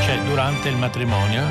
c'è 0.01 0.23
durante 0.23 0.69
il 0.69 0.77
matrimonio. 0.77 1.43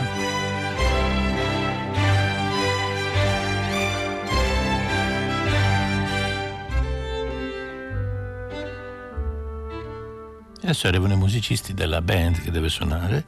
Adesso 10.62 10.88
arrivano 10.88 11.12
i 11.12 11.18
musicisti 11.18 11.74
della 11.74 12.02
band 12.02 12.42
che 12.42 12.52
deve 12.52 12.70
suonare 12.70 13.26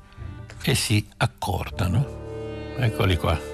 e 0.64 0.74
si 0.74 1.06
accordano. 1.18 2.76
Eccoli 2.78 3.18
qua. 3.18 3.53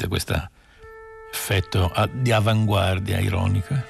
Sentite 0.00 0.08
questo 0.08 0.50
effetto 1.30 1.92
di 2.12 2.32
avanguardia 2.32 3.18
ironica. 3.18 3.84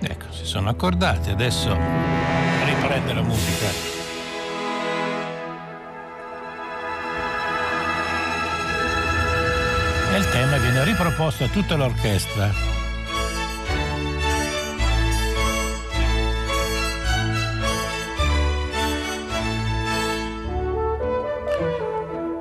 Ecco, 0.00 0.32
si 0.32 0.44
sono 0.44 0.70
accordati, 0.70 1.30
adesso 1.30 1.68
riprende 2.64 3.12
la 3.14 3.22
musica. 3.22 3.88
e 10.12 10.16
il 10.16 10.28
tema 10.30 10.56
viene 10.56 10.82
riproposto 10.82 11.44
a 11.44 11.48
tutta 11.48 11.76
l'orchestra. 11.76 12.79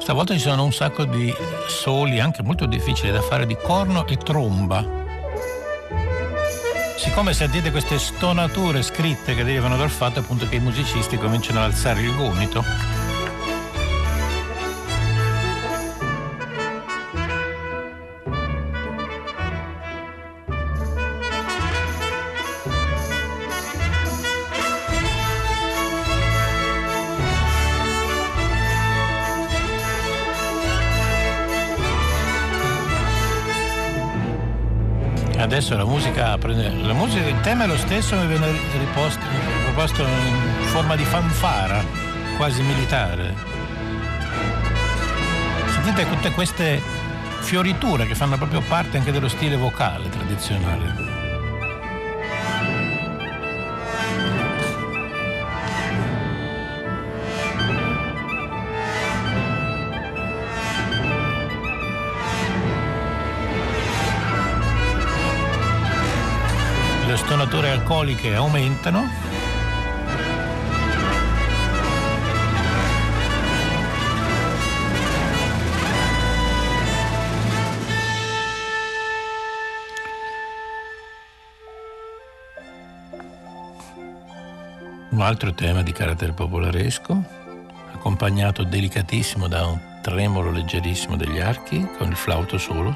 Stavolta 0.09 0.33
ci 0.33 0.39
sono 0.39 0.63
un 0.63 0.73
sacco 0.73 1.05
di 1.05 1.31
soli, 1.67 2.19
anche 2.19 2.41
molto 2.41 2.65
difficili 2.65 3.11
da 3.11 3.21
fare, 3.21 3.45
di 3.45 3.55
corno 3.55 4.07
e 4.07 4.17
tromba. 4.17 4.83
Siccome 6.97 7.31
sentite 7.31 7.69
queste 7.69 7.99
stonature 7.99 8.81
scritte 8.81 9.35
che 9.35 9.43
derivano 9.43 9.77
dal 9.77 9.91
fatto 9.91 10.17
appunto 10.17 10.49
che 10.49 10.55
i 10.55 10.59
musicisti 10.61 11.19
cominciano 11.19 11.59
ad 11.59 11.65
alzare 11.65 12.01
il 12.01 12.15
gomito, 12.15 12.65
adesso 35.59 35.75
la 35.75 35.85
musica 35.85 36.37
prende. 36.37 36.71
La 36.83 36.93
musica, 36.93 37.27
il 37.27 37.39
tema 37.41 37.65
è 37.65 37.67
lo 37.67 37.75
stesso, 37.75 38.15
ma 38.15 38.23
viene 38.23 38.49
riposto, 38.77 39.19
riproposto 39.29 40.03
in 40.03 40.65
forma 40.67 40.95
di 40.95 41.03
fanfara, 41.03 41.83
quasi 42.37 42.61
militare. 42.61 43.35
Sentite 45.73 46.07
tutte 46.07 46.31
queste 46.31 46.81
fioriture 47.41 48.05
che 48.05 48.15
fanno 48.15 48.37
proprio 48.37 48.61
parte 48.61 48.97
anche 48.97 49.11
dello 49.11 49.27
stile 49.27 49.57
vocale 49.57 50.07
tradizionale. 50.09 51.08
Stonature 67.39 67.69
alcoliche 67.69 68.35
aumentano. 68.35 69.07
Un 85.11 85.21
altro 85.21 85.53
tema 85.53 85.81
di 85.81 85.93
carattere 85.93 86.33
popolaresco, 86.33 87.23
accompagnato 87.93 88.63
delicatissimo 88.63 89.47
da 89.47 89.65
un 89.65 89.79
tremolo 90.01 90.51
leggerissimo 90.51 91.15
degli 91.15 91.39
archi 91.39 91.87
con 91.97 92.09
il 92.09 92.17
flauto 92.17 92.57
solo. 92.57 92.93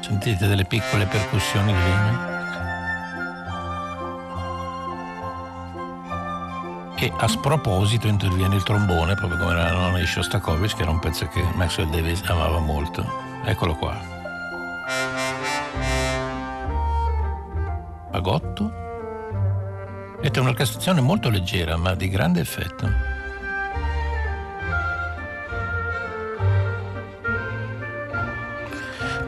Sentite 0.00 0.46
delle 0.46 0.64
piccole 0.64 1.04
percussioni 1.04 1.72
di 1.74 1.78
legno. 1.78 2.35
E 6.98 7.12
a 7.14 7.28
sproposito 7.28 8.06
interviene 8.06 8.56
il 8.56 8.62
trombone 8.62 9.14
proprio 9.14 9.38
come 9.38 9.54
la 9.54 9.70
nonna 9.70 9.98
di 9.98 10.06
Shostakovich 10.06 10.76
che 10.76 10.82
era 10.82 10.90
un 10.90 10.98
pezzo 10.98 11.26
che 11.28 11.42
Maxwell 11.54 11.90
Davis 11.90 12.22
amava 12.26 12.58
molto. 12.58 13.04
Eccolo 13.44 13.74
qua. 13.74 13.96
Fagotto 18.10 18.84
ed 20.22 20.34
è 20.34 20.38
un'orchestrazione 20.38 21.00
molto 21.00 21.28
leggera 21.28 21.76
ma 21.76 21.94
di 21.94 22.08
grande 22.08 22.40
effetto 22.40 23.15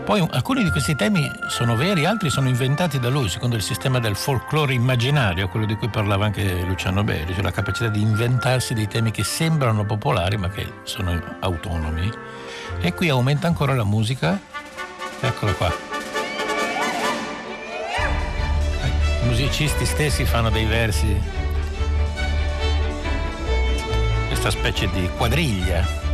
Poi 0.08 0.26
alcuni 0.30 0.64
di 0.64 0.70
questi 0.70 0.96
temi 0.96 1.30
sono 1.48 1.76
veri, 1.76 2.06
altri 2.06 2.30
sono 2.30 2.48
inventati 2.48 2.98
da 2.98 3.10
lui, 3.10 3.28
secondo 3.28 3.56
il 3.56 3.62
sistema 3.62 3.98
del 3.98 4.16
folklore 4.16 4.72
immaginario, 4.72 5.50
quello 5.50 5.66
di 5.66 5.74
cui 5.74 5.90
parlava 5.90 6.24
anche 6.24 6.62
Luciano 6.62 7.04
Belli, 7.04 7.34
cioè 7.34 7.42
la 7.42 7.50
capacità 7.50 7.90
di 7.90 8.00
inventarsi 8.00 8.72
dei 8.72 8.88
temi 8.88 9.10
che 9.10 9.22
sembrano 9.22 9.84
popolari 9.84 10.38
ma 10.38 10.48
che 10.48 10.66
sono 10.84 11.22
autonomi. 11.40 12.10
E 12.80 12.94
qui 12.94 13.10
aumenta 13.10 13.48
ancora 13.48 13.74
la 13.74 13.84
musica. 13.84 14.40
Eccolo 15.20 15.52
qua. 15.52 15.70
I 19.24 19.26
musicisti 19.26 19.84
stessi 19.84 20.24
fanno 20.24 20.48
dei 20.48 20.64
versi, 20.64 21.20
questa 24.28 24.48
specie 24.48 24.88
di 24.88 25.06
quadriglia 25.18 26.07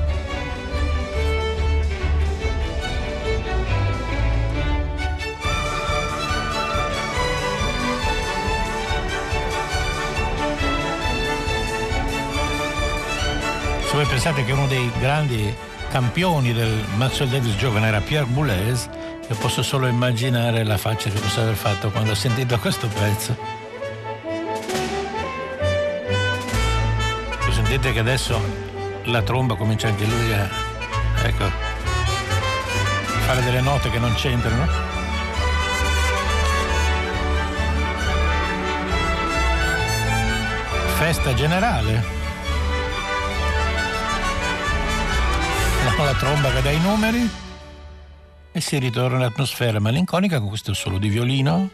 voi 14.05 14.13
pensate 14.13 14.45
che 14.45 14.53
uno 14.53 14.67
dei 14.67 14.91
grandi 14.99 15.55
campioni 15.89 16.53
del 16.53 16.85
Maxwell 16.97 17.31
Davis 17.31 17.57
giovane 17.57 17.87
era 17.87 18.01
Pierre 18.01 18.27
Boulez, 18.27 18.89
io 19.27 19.35
posso 19.37 19.63
solo 19.63 19.87
immaginare 19.87 20.63
la 20.63 20.77
faccia 20.77 21.09
che 21.09 21.19
possa 21.19 21.41
aver 21.41 21.55
fatto 21.55 21.91
quando 21.91 22.11
ho 22.11 22.15
sentito 22.15 22.59
questo 22.59 22.87
pezzo. 22.89 23.37
Sentite 27.51 27.93
che 27.93 27.99
adesso 28.01 28.39
la 29.05 29.23
tromba 29.23 29.55
comincia 29.55 29.89
anche 29.89 30.05
lui 30.05 30.33
a 30.35 30.49
ecco, 31.23 31.45
fare 33.25 33.43
delle 33.43 33.61
note 33.61 33.91
che 33.91 33.99
non 33.99 34.13
c'entrano. 34.15 34.67
Festa 40.97 41.33
generale. 41.33 42.24
Con 45.97 46.07
la 46.07 46.15
tromba 46.15 46.51
che 46.51 46.63
dà 46.63 46.71
i 46.71 46.81
numeri 46.81 47.31
e 48.51 48.61
si 48.61 48.79
ritorna 48.79 49.17
all'atmosfera 49.17 49.79
malinconica 49.79 50.41
con 50.41 50.49
questo 50.49 50.75
solo 50.75 50.99
di 50.99 51.09
violino 51.09 51.71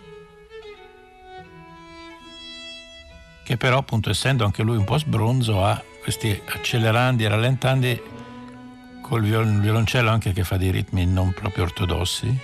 che 3.44 3.56
però 3.56 3.78
appunto 3.78 4.10
essendo 4.10 4.44
anche 4.44 4.62
lui 4.62 4.76
un 4.76 4.84
po' 4.84 4.98
sbronzo 4.98 5.64
ha 5.64 5.82
questi 6.02 6.38
accelerandi 6.44 7.24
e 7.24 7.28
rallentandi 7.28 8.02
col 9.00 9.22
violoncello 9.22 10.10
anche 10.10 10.32
che 10.32 10.44
fa 10.44 10.56
dei 10.58 10.70
ritmi 10.70 11.06
non 11.06 11.32
proprio 11.32 11.64
ortodossi 11.64 12.38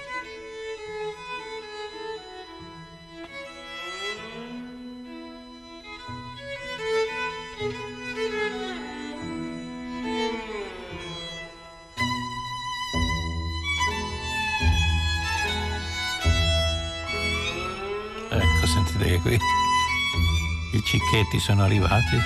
pacchetti 21.17 21.39
sono 21.39 21.63
arrivati? 21.63 22.21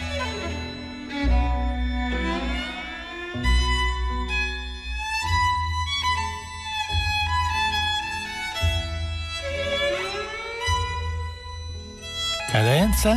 Cadenza? 12.50 13.14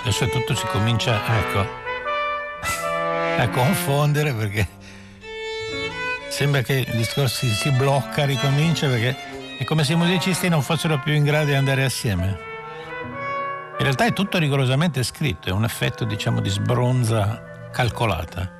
Adesso 0.00 0.28
tutto 0.28 0.54
si 0.54 0.66
comincia, 0.66 1.20
ecco, 1.38 1.58
a 3.38 3.48
confondere 3.48 4.32
perché 4.32 4.82
sembra 6.34 6.62
che 6.62 6.84
il 6.84 6.96
discorso 6.96 7.46
si 7.46 7.70
blocca, 7.70 8.24
ricomincia 8.24 8.88
perché 8.88 9.16
è 9.56 9.62
come 9.62 9.84
se 9.84 9.92
i 9.92 9.96
musicisti 9.96 10.48
non 10.48 10.62
fossero 10.62 10.98
più 10.98 11.12
in 11.12 11.22
grado 11.22 11.46
di 11.46 11.54
andare 11.54 11.84
assieme. 11.84 12.26
In 13.78 13.84
realtà 13.84 14.06
è 14.06 14.12
tutto 14.12 14.38
rigorosamente 14.38 15.04
scritto, 15.04 15.48
è 15.48 15.52
un 15.52 15.62
effetto 15.62 16.04
diciamo 16.04 16.40
di 16.40 16.48
sbronza 16.48 17.68
calcolata. 17.70 18.50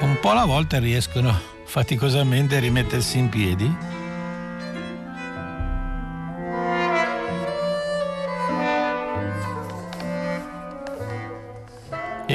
Un 0.00 0.18
po' 0.20 0.30
alla 0.30 0.44
volta 0.44 0.78
riescono 0.78 1.40
faticosamente 1.64 2.56
a 2.56 2.60
rimettersi 2.60 3.16
in 3.16 3.30
piedi. 3.30 3.95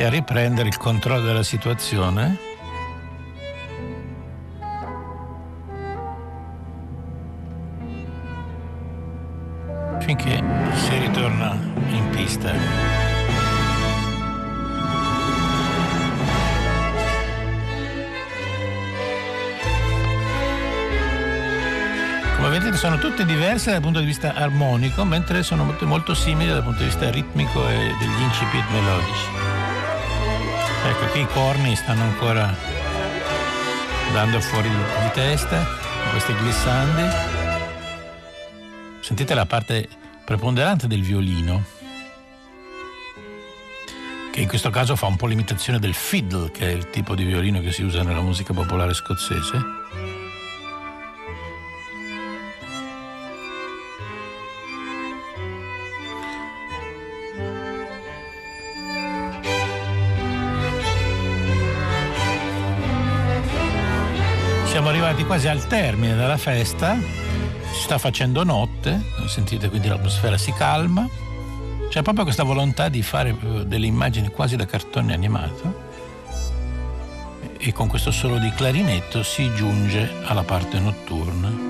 A 0.04 0.10
riprendere 0.10 0.68
il 0.68 0.78
controllo 0.78 1.22
della 1.22 1.44
situazione. 1.44 2.50
finché 10.00 10.44
si 10.74 10.98
ritorna 10.98 11.58
in 11.92 12.10
pista. 12.10 12.52
Come 22.36 22.50
vedete 22.50 22.76
sono 22.76 22.98
tutte 22.98 23.24
diverse 23.26 23.72
dal 23.72 23.82
punto 23.82 24.00
di 24.00 24.06
vista 24.06 24.34
armonico, 24.34 25.06
mentre 25.06 25.44
sono 25.44 25.64
molto, 25.64 25.86
molto 25.86 26.14
simili 26.16 26.50
dal 26.50 26.64
punto 26.64 26.80
di 26.80 26.86
vista 26.86 27.10
ritmico 27.12 27.70
e 27.70 27.96
degli 28.00 28.22
incipit 28.22 28.68
melodici. 28.72 29.41
Ecco, 30.84 31.06
qui 31.12 31.22
i 31.22 31.28
corni 31.28 31.76
stanno 31.76 32.04
ancora 32.04 32.56
andando 34.08 34.42
fuori 34.42 34.70
di 34.70 35.12
testa, 35.14 35.66
questi 36.10 36.34
glissandi. 36.34 37.04
Sentite 39.00 39.34
la 39.34 39.46
parte 39.46 39.88
preponderante 40.26 40.88
del 40.88 41.02
violino, 41.02 41.64
che 44.32 44.42
in 44.42 44.48
questo 44.48 44.70
caso 44.70 44.96
fa 44.96 45.06
un 45.06 45.18
po' 45.18 45.28
l'imitazione 45.28 45.78
del 45.78 45.94
fiddle, 45.94 46.52
che 46.52 46.68
è 46.68 46.72
il 46.72 46.90
tipo 46.90 47.16
di 47.16 47.26
violino 47.26 47.62
che 47.62 47.72
si 47.72 47.84
usa 47.84 48.02
nella 48.02 48.22
musica 48.22 48.54
popolare 48.54 48.94
scozzese. 48.94 50.21
Arrivati 65.12 65.26
quasi 65.26 65.48
al 65.50 65.68
termine 65.68 66.16
della 66.16 66.38
festa 66.38 66.98
si 66.98 67.82
sta 67.82 67.98
facendo 67.98 68.44
notte, 68.44 69.04
sentite 69.28 69.68
quindi 69.68 69.90
l'atmosfera 69.90 70.38
si 70.38 70.54
calma, 70.54 71.06
c'è 71.90 72.02
proprio 72.02 72.24
questa 72.24 72.44
volontà 72.44 72.88
di 72.88 73.02
fare 73.02 73.36
eh, 73.38 73.66
delle 73.66 73.88
immagini 73.88 74.30
quasi 74.30 74.56
da 74.56 74.66
cartone 74.66 75.14
animato 75.14 75.90
e 77.58 77.74
con 77.74 77.88
questo 77.90 78.12
solo 78.12 78.38
di 78.38 78.50
clarinetto 78.52 79.22
si 79.22 79.54
giunge 79.54 80.10
alla 80.24 80.44
parte 80.44 80.80
notturna. 80.80 81.70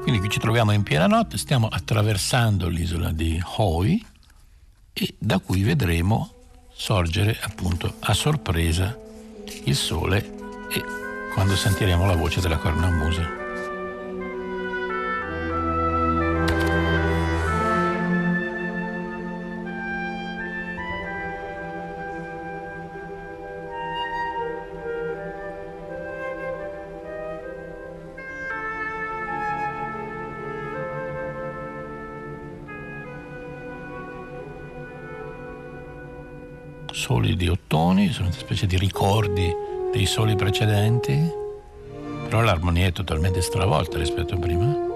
Quindi 0.00 0.18
qui 0.20 0.30
ci 0.30 0.38
troviamo 0.38 0.72
in 0.72 0.82
piena 0.82 1.06
notte, 1.06 1.36
stiamo 1.36 1.68
attraversando 1.68 2.68
l'isola 2.68 3.12
di 3.12 3.38
Hoi 3.56 4.16
e 5.00 5.14
da 5.18 5.38
qui 5.38 5.62
vedremo 5.62 6.32
sorgere 6.72 7.36
appunto 7.40 7.94
a 8.00 8.14
sorpresa 8.14 8.96
il 9.64 9.76
sole 9.76 10.18
e 10.70 10.84
quando 11.32 11.54
sentiremo 11.54 12.04
la 12.04 12.16
voce 12.16 12.40
della 12.40 12.58
cornamusa. 12.58 13.47
Sono 38.12 38.28
una 38.28 38.36
specie 38.36 38.66
di 38.66 38.76
ricordi 38.78 39.52
dei 39.92 40.06
soli 40.06 40.36
precedenti, 40.36 41.30
però 42.24 42.40
l'armonia 42.40 42.86
è 42.86 42.92
totalmente 42.92 43.40
stravolta 43.40 43.98
rispetto 43.98 44.34
a 44.34 44.38
prima. 44.38 44.86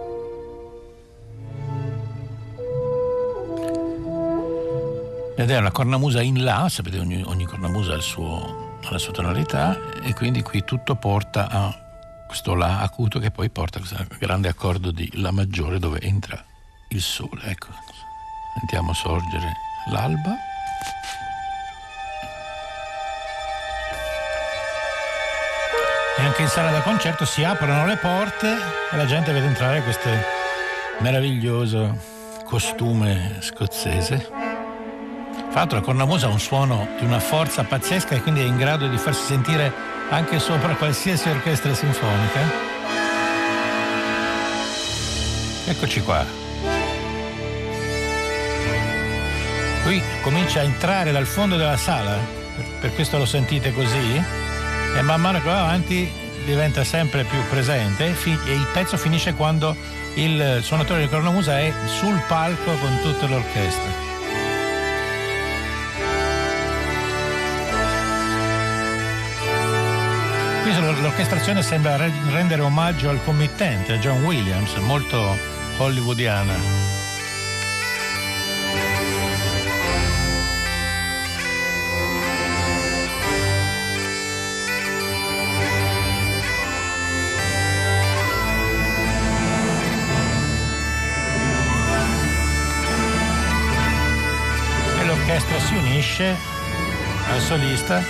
Ed 5.37 5.51
è 5.51 5.59
una 5.59 5.71
cornamusa 5.71 6.21
in 6.21 6.45
La, 6.45 6.69
sapete 6.69 6.99
ogni, 6.99 7.23
ogni 7.23 7.45
cornamusa 7.45 7.95
ha, 7.95 8.01
suo, 8.01 8.79
ha 8.85 8.91
la 8.91 8.99
sua 8.99 9.13
tonalità 9.13 9.79
e 10.03 10.15
quindi 10.15 10.43
qui 10.43 10.63
tutto 10.63 10.95
porta 10.95 11.49
a 11.49 11.75
questo 12.27 12.55
La 12.55 12.81
acuto 12.81 13.19
che 13.19 13.31
poi 13.31 13.51
porta 13.51 13.79
a 13.79 13.81
questo 13.81 14.07
grande 14.19 14.49
accordo 14.49 14.91
di 14.91 15.11
La 15.15 15.31
maggiore 15.31 15.79
dove 15.79 16.01
entra 16.01 16.43
il 16.91 17.01
sole. 17.01 17.43
Ecco, 17.45 17.69
sentiamo 18.59 18.93
sorgere 18.93 19.53
l'alba. 19.91 20.37
E 26.23 26.25
anche 26.25 26.43
in 26.43 26.49
sala 26.49 26.71
da 26.71 26.83
concerto 26.83 27.25
si 27.25 27.43
aprono 27.43 27.85
le 27.85 27.97
porte 27.97 28.57
e 28.93 28.97
la 28.97 29.07
gente 29.07 29.33
vede 29.33 29.47
entrare 29.47 29.83
questo 29.83 30.09
meraviglioso 30.99 31.99
costume 32.45 33.39
scozzese. 33.41 34.29
Tra 34.29 35.53
l'altro 35.53 35.79
la 35.79 35.85
cornamusa 35.85 36.29
ha 36.29 36.31
un 36.31 36.39
suono 36.39 36.87
di 36.97 37.05
una 37.05 37.19
forza 37.19 37.65
pazzesca 37.65 38.15
e 38.15 38.23
quindi 38.23 38.41
è 38.41 38.45
in 38.45 38.57
grado 38.57 38.87
di 38.87 38.97
farsi 38.99 39.25
sentire 39.25 39.73
anche 40.11 40.39
sopra 40.39 40.77
qualsiasi 40.77 41.29
orchestra 41.29 41.75
sinfonica. 41.75 42.41
Eccoci 45.67 46.03
qua. 46.03 46.25
Qui 49.83 50.01
comincia 50.23 50.61
a 50.61 50.63
entrare 50.63 51.11
dal 51.11 51.27
fondo 51.27 51.57
della 51.57 51.77
sala, 51.77 52.17
per 52.81 52.95
questo 52.95 53.19
lo 53.19 53.27
sentite 53.27 53.73
così 53.73 54.43
e 54.95 55.03
man 55.03 55.21
mano 55.21 55.39
che 55.41 55.47
va 55.47 55.61
avanti 55.61 56.11
diventa 56.45 56.85
sempre 56.85 57.25
più 57.25 57.39
presente 57.49 58.05
e 58.05 58.53
il 58.53 58.67
pezzo 58.73 58.97
finisce 58.97 59.35
quando 59.35 59.77
il 60.15 60.59
suonatore 60.63 61.01
di 61.03 61.09
cornamusa 61.09 61.59
è 61.59 61.73
sul 61.87 62.21
palco 62.27 62.73
con 62.75 62.99
tutta 63.03 63.27
l'orchestra. 63.27 64.11
Qui 70.63 71.01
l'orchestrazione 71.01 71.63
sembra 71.63 71.97
rendere 71.97 72.63
omaggio 72.63 73.09
al 73.09 73.23
committente, 73.25 73.95
a 73.95 73.99
John 73.99 74.23
Williams, 74.25 74.75
molto 74.77 75.37
hollywoodiana. 75.79 77.02
L'orchestra 95.53 95.59
si 95.59 95.75
unisce 95.75 96.37
al 97.31 97.41
solista 97.41 98.03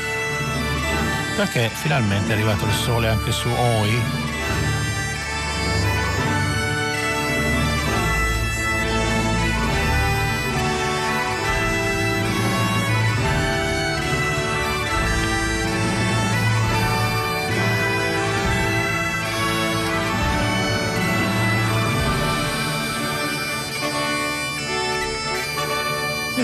perché 1.37 1.69
finalmente 1.73 2.31
è 2.31 2.33
arrivato 2.33 2.65
il 2.65 2.73
sole 2.73 3.09
anche 3.09 3.33
su 3.33 3.49
Oi. 3.49 4.22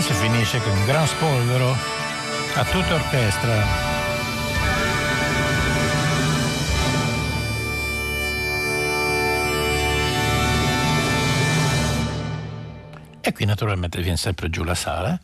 Si 0.00 0.12
finisce 0.12 0.60
con 0.60 0.70
un 0.70 0.86
gran 0.86 1.06
spolvero 1.06 1.74
A 2.54 2.64
tutta 2.64 2.94
orchestra. 2.94 3.86
E 13.20 13.32
qui 13.32 13.44
naturalmente 13.44 14.00
viene 14.00 14.16
sempre 14.16 14.48
giù 14.50 14.62
la 14.64 14.74
sala 14.74 15.18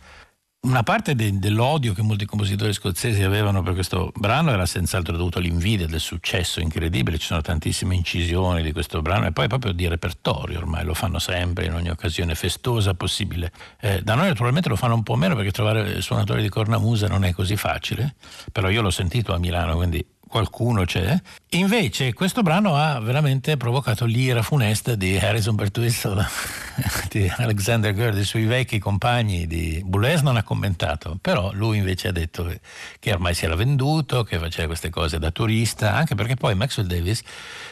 una 0.64 0.82
parte 0.82 1.14
de- 1.14 1.38
dell'odio 1.38 1.92
che 1.92 2.02
molti 2.02 2.24
compositori 2.24 2.72
scozzesi 2.72 3.22
avevano 3.22 3.62
per 3.62 3.74
questo 3.74 4.12
brano 4.14 4.50
era 4.50 4.64
senz'altro 4.66 5.16
dovuto 5.16 5.38
all'invidia 5.38 5.86
del 5.86 6.00
successo 6.00 6.60
incredibile, 6.60 7.18
ci 7.18 7.26
sono 7.26 7.42
tantissime 7.42 7.94
incisioni 7.94 8.62
di 8.62 8.72
questo 8.72 9.02
brano 9.02 9.26
e 9.26 9.32
poi 9.32 9.46
proprio 9.46 9.72
di 9.72 9.86
repertorio, 9.86 10.58
ormai 10.58 10.84
lo 10.84 10.94
fanno 10.94 11.18
sempre 11.18 11.66
in 11.66 11.74
ogni 11.74 11.90
occasione 11.90 12.34
festosa 12.34 12.94
possibile. 12.94 13.52
Eh, 13.80 14.00
da 14.02 14.14
noi 14.14 14.28
naturalmente 14.28 14.68
lo 14.68 14.76
fanno 14.76 14.94
un 14.94 15.02
po' 15.02 15.16
meno 15.16 15.34
perché 15.34 15.50
trovare 15.50 16.00
suonatori 16.00 16.40
di 16.40 16.48
cornamusa 16.48 17.08
non 17.08 17.24
è 17.24 17.32
così 17.32 17.56
facile, 17.56 18.14
però 18.50 18.70
io 18.70 18.80
l'ho 18.80 18.90
sentito 18.90 19.34
a 19.34 19.38
Milano, 19.38 19.76
quindi 19.76 20.04
qualcuno 20.34 20.84
c'è. 20.84 21.16
Invece 21.50 22.12
questo 22.12 22.42
brano 22.42 22.74
ha 22.74 22.98
veramente 22.98 23.56
provocato 23.56 24.04
l'ira 24.04 24.42
funesta 24.42 24.96
di 24.96 25.16
Harrison 25.16 25.54
Bertwistle, 25.54 26.26
di 27.08 27.32
Alexander 27.36 27.94
Gurdy 27.94 28.24
sui 28.24 28.44
vecchi 28.44 28.80
compagni 28.80 29.46
di 29.46 29.80
Boulez 29.84 30.22
non 30.22 30.36
ha 30.36 30.42
commentato, 30.42 31.16
però 31.20 31.52
lui 31.52 31.78
invece 31.78 32.08
ha 32.08 32.10
detto 32.10 32.52
che 32.98 33.12
ormai 33.12 33.32
si 33.32 33.44
era 33.44 33.54
venduto, 33.54 34.24
che 34.24 34.40
faceva 34.40 34.66
queste 34.66 34.90
cose 34.90 35.20
da 35.20 35.30
turista, 35.30 35.94
anche 35.94 36.16
perché 36.16 36.34
poi 36.34 36.56
Maxwell 36.56 36.88
Davis 36.88 37.22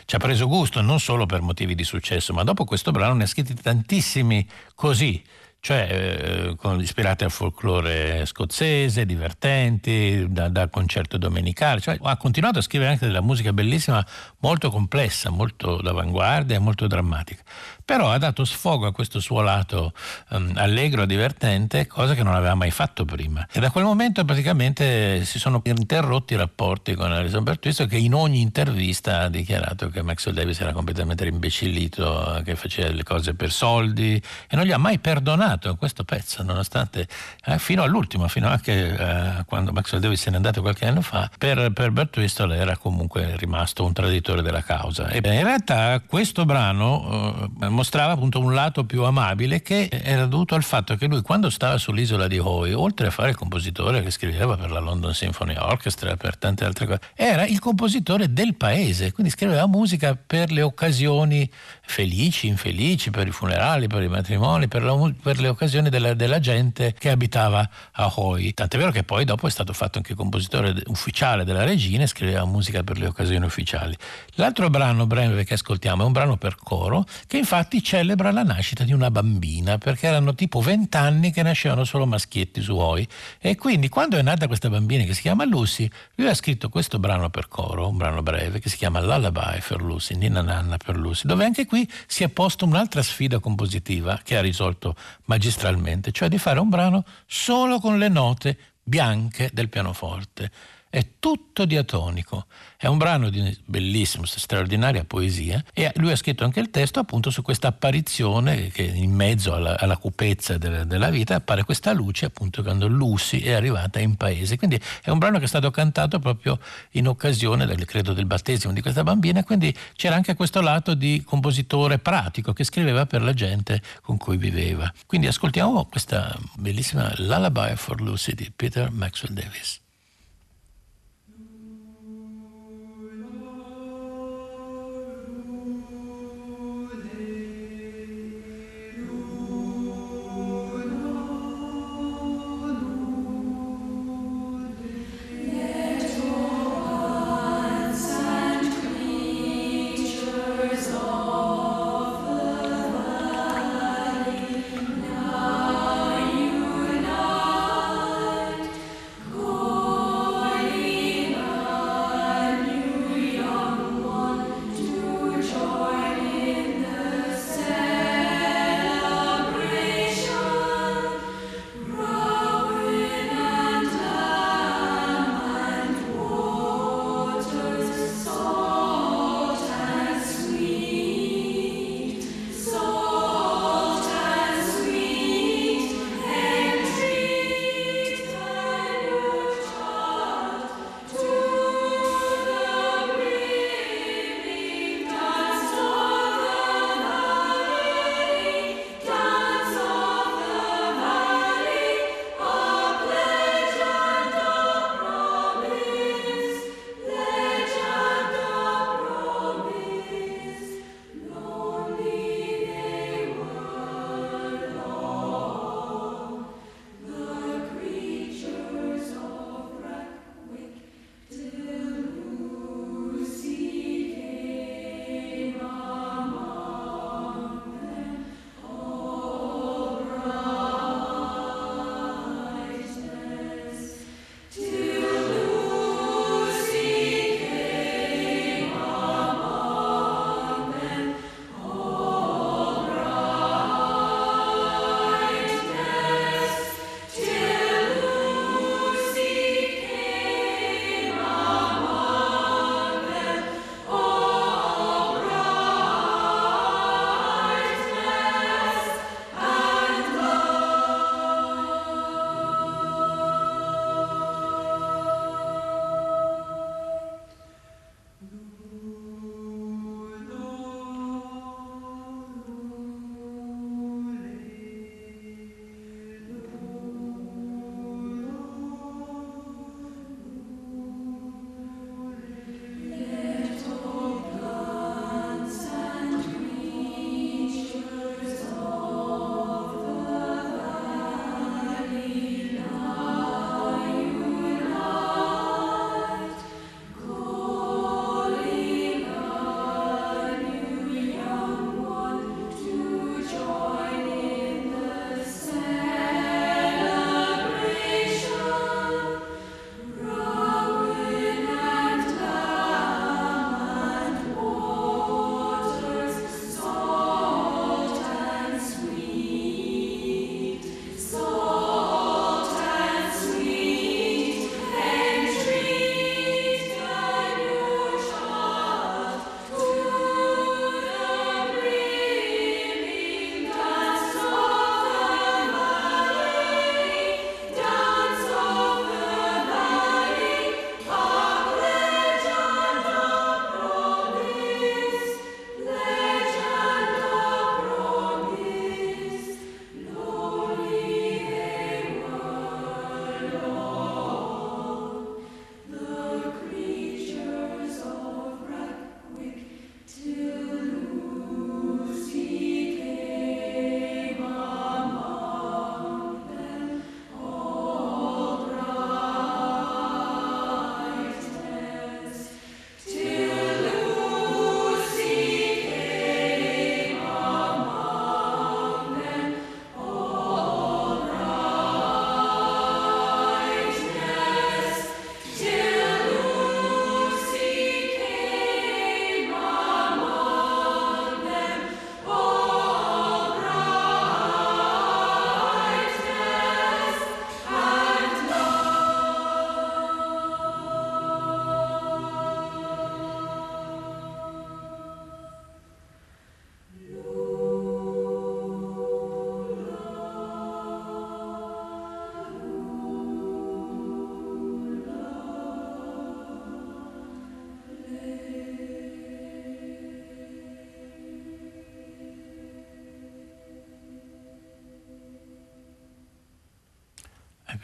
ci 0.04 0.14
ha 0.14 0.18
preso 0.20 0.46
gusto 0.46 0.80
non 0.82 1.00
solo 1.00 1.26
per 1.26 1.40
motivi 1.40 1.74
di 1.74 1.82
successo, 1.82 2.32
ma 2.32 2.44
dopo 2.44 2.64
questo 2.64 2.92
brano 2.92 3.14
ne 3.14 3.24
ha 3.24 3.26
scritti 3.26 3.54
tantissimi 3.54 4.46
così 4.76 5.20
cioè 5.62 6.56
eh, 6.60 6.76
ispirate 6.80 7.22
al 7.22 7.30
folklore 7.30 8.26
scozzese, 8.26 9.06
divertenti, 9.06 10.26
da, 10.28 10.48
dal 10.48 10.68
concerto 10.70 11.18
domenicale. 11.18 11.78
Cioè, 11.80 11.98
ha 12.02 12.16
continuato 12.16 12.58
a 12.58 12.62
scrivere 12.62 12.90
anche 12.90 13.06
della 13.06 13.20
musica 13.20 13.52
bellissima, 13.52 14.04
molto 14.40 14.70
complessa, 14.70 15.30
molto 15.30 15.80
d'avanguardia 15.80 16.56
e 16.56 16.58
molto 16.58 16.88
drammatica 16.88 17.44
però 17.84 18.10
ha 18.10 18.18
dato 18.18 18.44
sfogo 18.44 18.86
a 18.86 18.92
questo 18.92 19.20
suo 19.20 19.40
lato 19.40 19.92
um, 20.30 20.52
allegro, 20.56 21.04
divertente, 21.04 21.86
cosa 21.86 22.14
che 22.14 22.22
non 22.22 22.34
aveva 22.34 22.54
mai 22.54 22.70
fatto 22.70 23.04
prima. 23.04 23.46
E 23.52 23.60
da 23.60 23.70
quel 23.70 23.84
momento 23.84 24.24
praticamente 24.24 25.24
si 25.24 25.38
sono 25.38 25.60
interrotti 25.64 26.34
i 26.34 26.36
rapporti 26.36 26.94
con 26.94 27.12
Alison 27.12 27.42
Bertwisto 27.42 27.86
che 27.86 27.96
in 27.96 28.14
ogni 28.14 28.40
intervista 28.40 29.20
ha 29.20 29.28
dichiarato 29.28 29.88
che 29.88 30.02
Maxwell 30.02 30.34
Davis 30.34 30.60
era 30.60 30.72
completamente 30.72 31.24
rimbecillito, 31.24 32.40
che 32.44 32.56
faceva 32.56 32.90
le 32.90 33.02
cose 33.02 33.34
per 33.34 33.50
soldi 33.50 34.22
e 34.48 34.56
non 34.56 34.64
gli 34.64 34.72
ha 34.72 34.78
mai 34.78 34.98
perdonato 34.98 35.76
questo 35.76 36.04
pezzo, 36.04 36.42
nonostante 36.42 37.06
eh, 37.46 37.58
fino 37.58 37.82
all'ultimo, 37.82 38.28
fino 38.28 38.48
anche 38.48 38.96
eh, 38.96 39.44
quando 39.46 39.72
Maxwell 39.72 40.00
Davis 40.00 40.20
se 40.20 40.30
n'è 40.30 40.36
andato 40.36 40.60
qualche 40.60 40.86
anno 40.86 41.02
fa, 41.02 41.30
per, 41.36 41.72
per 41.72 41.90
Bertwisto 41.90 42.50
era 42.50 42.76
comunque 42.76 43.36
rimasto 43.36 43.84
un 43.84 43.92
traditore 43.92 44.42
della 44.42 44.62
causa. 44.62 45.08
E 45.08 45.16
in 45.16 45.44
realtà 45.44 46.00
questo 46.06 46.44
brano 46.44 47.50
eh, 47.60 47.68
mostrava 47.72 48.12
appunto 48.12 48.38
un 48.38 48.54
lato 48.54 48.84
più 48.84 49.02
amabile 49.02 49.62
che 49.62 49.88
era 49.90 50.26
dovuto 50.26 50.54
al 50.54 50.62
fatto 50.62 50.94
che 50.96 51.06
lui 51.06 51.22
quando 51.22 51.50
stava 51.50 51.78
sull'isola 51.78 52.28
di 52.28 52.38
Hoy, 52.38 52.72
oltre 52.72 53.08
a 53.08 53.10
fare 53.10 53.30
il 53.30 53.36
compositore 53.36 54.02
che 54.02 54.10
scriveva 54.10 54.56
per 54.56 54.70
la 54.70 54.78
London 54.78 55.12
Symphony 55.12 55.56
Orchestra 55.56 56.16
per 56.16 56.36
tante 56.36 56.64
altre 56.64 56.86
cose, 56.86 57.00
era 57.14 57.46
il 57.46 57.58
compositore 57.58 58.32
del 58.32 58.54
paese, 58.54 59.12
quindi 59.12 59.32
scriveva 59.32 59.66
musica 59.66 60.14
per 60.14 60.52
le 60.52 60.62
occasioni 60.62 61.50
felici, 61.80 62.46
infelici, 62.46 63.10
per 63.10 63.26
i 63.26 63.30
funerali, 63.32 63.86
per 63.86 64.02
i 64.02 64.08
matrimoni, 64.08 64.68
per, 64.68 64.82
la, 64.82 65.12
per 65.20 65.40
le 65.40 65.48
occasioni 65.48 65.88
della, 65.88 66.14
della, 66.14 66.38
gente 66.38 66.94
che 66.98 67.10
abitava 67.10 67.68
a 67.92 68.12
Hoy. 68.14 68.52
Tant'è 68.52 68.78
vero 68.78 68.90
che 68.90 69.02
poi 69.02 69.24
dopo 69.24 69.46
è 69.46 69.50
stato 69.50 69.72
fatto 69.72 69.98
anche 69.98 70.14
compositore 70.14 70.74
ufficiale 70.86 71.44
della 71.44 71.64
regina 71.64 72.02
e 72.02 72.06
scriveva 72.06 72.44
musica 72.44 72.82
per 72.82 72.98
le 72.98 73.06
occasioni 73.06 73.44
ufficiali. 73.44 73.96
L'altro 74.34 74.68
brano 74.70 75.06
breve 75.06 75.44
che 75.44 75.54
ascoltiamo 75.54 76.02
è 76.02 76.06
un 76.06 76.12
brano 76.12 76.36
per 76.36 76.56
coro 76.56 77.04
che 77.26 77.36
infatti 77.38 77.61
celebra 77.82 78.30
la 78.30 78.42
nascita 78.42 78.84
di 78.84 78.92
una 78.92 79.10
bambina 79.10 79.78
perché 79.78 80.06
erano 80.06 80.34
tipo 80.34 80.60
vent'anni 80.60 81.30
che 81.30 81.42
nascevano 81.42 81.84
solo 81.84 82.06
maschietti 82.06 82.60
su 82.60 82.76
Hoy 82.76 83.06
e 83.38 83.56
quindi 83.56 83.88
quando 83.88 84.16
è 84.16 84.22
nata 84.22 84.46
questa 84.46 84.70
bambina 84.70 85.04
che 85.04 85.14
si 85.14 85.22
chiama 85.22 85.44
Lucy 85.44 85.88
lui 86.16 86.28
ha 86.28 86.34
scritto 86.34 86.68
questo 86.68 86.98
brano 86.98 87.30
per 87.30 87.48
coro, 87.48 87.88
un 87.88 87.96
brano 87.96 88.22
breve 88.22 88.60
che 88.60 88.68
si 88.68 88.76
chiama 88.76 89.00
Lullaby 89.00 89.60
for 89.60 89.82
Lucy, 89.82 90.14
Nina 90.14 90.42
Nanna 90.42 90.76
per 90.76 90.96
Lucy, 90.96 91.26
dove 91.26 91.44
anche 91.44 91.66
qui 91.66 91.88
si 92.06 92.24
è 92.24 92.28
posto 92.28 92.64
un'altra 92.64 93.02
sfida 93.02 93.38
compositiva 93.38 94.20
che 94.22 94.36
ha 94.36 94.40
risolto 94.40 94.94
magistralmente, 95.24 96.12
cioè 96.12 96.28
di 96.28 96.38
fare 96.38 96.60
un 96.60 96.68
brano 96.68 97.04
solo 97.26 97.78
con 97.78 97.98
le 97.98 98.08
note 98.08 98.56
bianche 98.82 99.50
del 99.52 99.68
pianoforte 99.68 100.50
è 100.92 101.12
tutto 101.18 101.64
diatonico. 101.64 102.44
È 102.76 102.86
un 102.86 102.98
brano 102.98 103.30
di 103.30 103.56
bellissima, 103.64 104.26
straordinaria 104.26 105.04
poesia 105.04 105.64
e 105.72 105.90
lui 105.94 106.12
ha 106.12 106.16
scritto 106.16 106.44
anche 106.44 106.60
il 106.60 106.68
testo 106.68 107.00
appunto 107.00 107.30
su 107.30 107.40
questa 107.40 107.68
apparizione 107.68 108.68
che 108.68 108.82
in 108.82 109.10
mezzo 109.10 109.54
alla, 109.54 109.78
alla 109.78 109.96
cupezza 109.96 110.58
della, 110.58 110.84
della, 110.84 111.08
vita 111.08 111.36
appare 111.36 111.64
questa 111.64 111.94
luce 111.94 112.26
appunto 112.26 112.62
quando 112.62 112.88
Lucy 112.88 113.40
è 113.40 113.52
arrivata 113.52 114.00
in 114.00 114.16
paese. 114.16 114.58
Quindi 114.58 114.78
è 115.02 115.08
un 115.08 115.16
brano 115.16 115.38
che 115.38 115.44
è 115.44 115.48
stato 115.48 115.70
cantato 115.70 116.18
proprio 116.18 116.58
in 116.90 117.08
occasione 117.08 117.64
del, 117.64 117.86
credo, 117.86 118.12
del 118.12 118.26
battesimo 118.26 118.74
di 118.74 118.82
questa 118.82 119.02
bambina, 119.02 119.42
quindi 119.44 119.74
c'era 119.94 120.16
anche 120.16 120.34
questo 120.34 120.60
lato 120.60 120.92
di 120.92 121.22
compositore 121.24 122.00
pratico 122.00 122.52
che 122.52 122.64
scriveva 122.64 123.06
per 123.06 123.22
la 123.22 123.32
gente 123.32 123.80
con 124.02 124.18
cui 124.18 124.36
viveva. 124.36 124.92
Quindi 125.06 125.26
ascoltiamo 125.26 125.86
questa 125.86 126.38
bellissima 126.56 127.10
Lullaby 127.16 127.76
for 127.76 127.98
Lucy 127.98 128.34
di 128.34 128.52
Peter 128.54 128.90
Maxwell 128.90 129.32
Davis. 129.32 129.81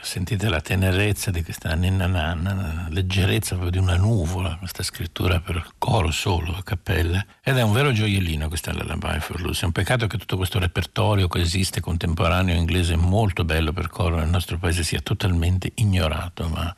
Sentite 0.01 0.49
la 0.49 0.61
tenerezza 0.61 1.31
di 1.31 1.43
questa 1.43 1.75
ninna 1.75 2.07
nanna, 2.07 2.55
la 2.55 2.87
leggerezza 2.91 3.55
proprio 3.55 3.71
di 3.71 3.79
una 3.79 3.97
nuvola, 3.97 4.57
questa 4.57 4.83
scrittura 4.83 5.41
per 5.41 5.75
coro 5.79 6.11
solo, 6.11 6.55
a 6.55 6.63
cappella. 6.63 7.25
Ed 7.43 7.57
è 7.57 7.63
un 7.63 7.73
vero 7.73 7.93
gioiellino 7.93 8.49
questa 8.49 8.73
Lullaby 8.73 9.21
for 9.21 9.41
Lucy. 9.41 9.63
È 9.63 9.67
un 9.67 9.73
peccato 9.73 10.07
che 10.07 10.19
tutto 10.19 10.37
questo 10.37 10.59
repertorio 10.59 11.29
che 11.29 11.41
esiste 11.41 11.81
contemporaneo 11.81 12.55
inglese 12.55 12.97
molto 12.97 13.45
bello 13.45 13.73
per 13.73 13.89
coro 13.89 14.17
nel 14.17 14.29
nostro 14.29 14.59
paese 14.59 14.83
sia 14.83 15.01
totalmente 15.01 15.73
ignorato, 15.75 16.49
ma 16.49 16.75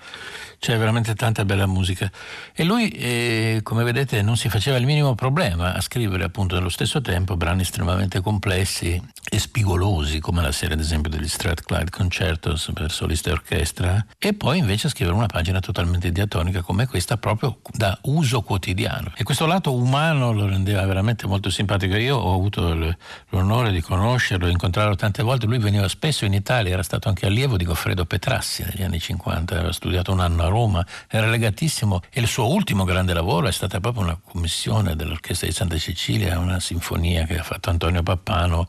c'è 0.61 0.77
veramente 0.77 1.15
tanta 1.15 1.47
bella 1.47 1.67
musica. 1.67 2.11
E 2.55 2.65
lui, 2.65 2.91
eh, 2.91 3.61
come 3.63 3.83
vedete, 3.83 4.21
non 4.21 4.37
si 4.37 4.51
faceva 4.51 4.77
il 4.77 4.85
minimo 4.85 5.15
problema 5.15 5.73
a 5.73 5.81
scrivere 5.81 6.23
appunto 6.23 6.55
nello 6.55 6.69
stesso 6.69 7.01
tempo 7.01 7.35
brani 7.37 7.63
estremamente 7.63 8.21
complessi 8.21 9.03
e 9.33 9.39
spigolosi, 9.39 10.21
come 10.21 10.43
la 10.43 10.53
serie 10.53 10.75
ad 10.75 10.81
esempio 10.81 11.09
degli 11.09 11.29
Strathclyde 11.29 11.89
Concertos 11.89 12.71
per 12.75 12.91
solista 12.93 13.31
e 13.31 13.33
orchestra, 13.33 14.05
e 14.19 14.35
poi 14.35 14.59
invece 14.59 14.91
scrivere 14.91 15.17
una 15.17 15.29
pagina 15.29 15.61
totalmente 15.61 16.13
diatonica 16.13 16.61
come 16.61 16.87
questa 16.87 17.17
proprio 17.17 17.61
da 17.73 17.97
uso 18.03 18.43
quotidiano. 18.43 19.13
E 19.17 19.23
questo 19.23 19.47
lato 19.47 19.73
umano 19.73 20.33
lo 20.33 20.47
rendeva 20.47 20.85
veramente 20.85 21.27
molto 21.27 21.49
simpatico. 21.49 21.97
Io 21.97 22.17
ho 22.19 22.35
avuto 22.35 22.95
l'onore 23.31 23.73
di 23.73 23.81
conoscerlo, 23.81 24.47
incontrarlo 24.47 24.95
tante 24.95 25.23
volte, 25.23 25.47
lui 25.47 25.59
veniva 25.59 25.89
spesso 25.89 26.27
in 26.27 26.35
Italia, 26.35 26.75
era 26.75 26.83
stato 26.83 27.09
anche 27.09 27.25
allievo 27.25 27.57
di 27.57 27.65
Goffredo 27.65 28.05
Petrassi 28.05 28.63
negli 28.63 28.83
anni 28.83 29.01
50, 29.01 29.55
aveva 29.55 29.73
studiato 29.73 30.13
un 30.13 30.21
anno 30.21 30.43
a 30.43 30.49
Roma, 30.51 30.87
era 31.09 31.27
legatissimo 31.27 32.03
e 32.11 32.21
il 32.21 32.27
suo 32.27 32.53
ultimo 32.53 32.85
grande 32.85 33.15
lavoro 33.15 33.47
è 33.47 33.53
stata 33.53 33.81
proprio 33.81 34.03
una 34.03 34.21
commissione 34.23 34.95
dell'Orchestra 34.95 35.47
di 35.47 35.55
Santa 35.55 35.79
Cecilia, 35.79 36.39
una 36.39 36.61
sinfonia 36.61 37.25
che 37.25 37.39
ha 37.39 37.43
fatto 37.43 37.71
Antonio 37.71 38.03
Pappano 38.03 38.69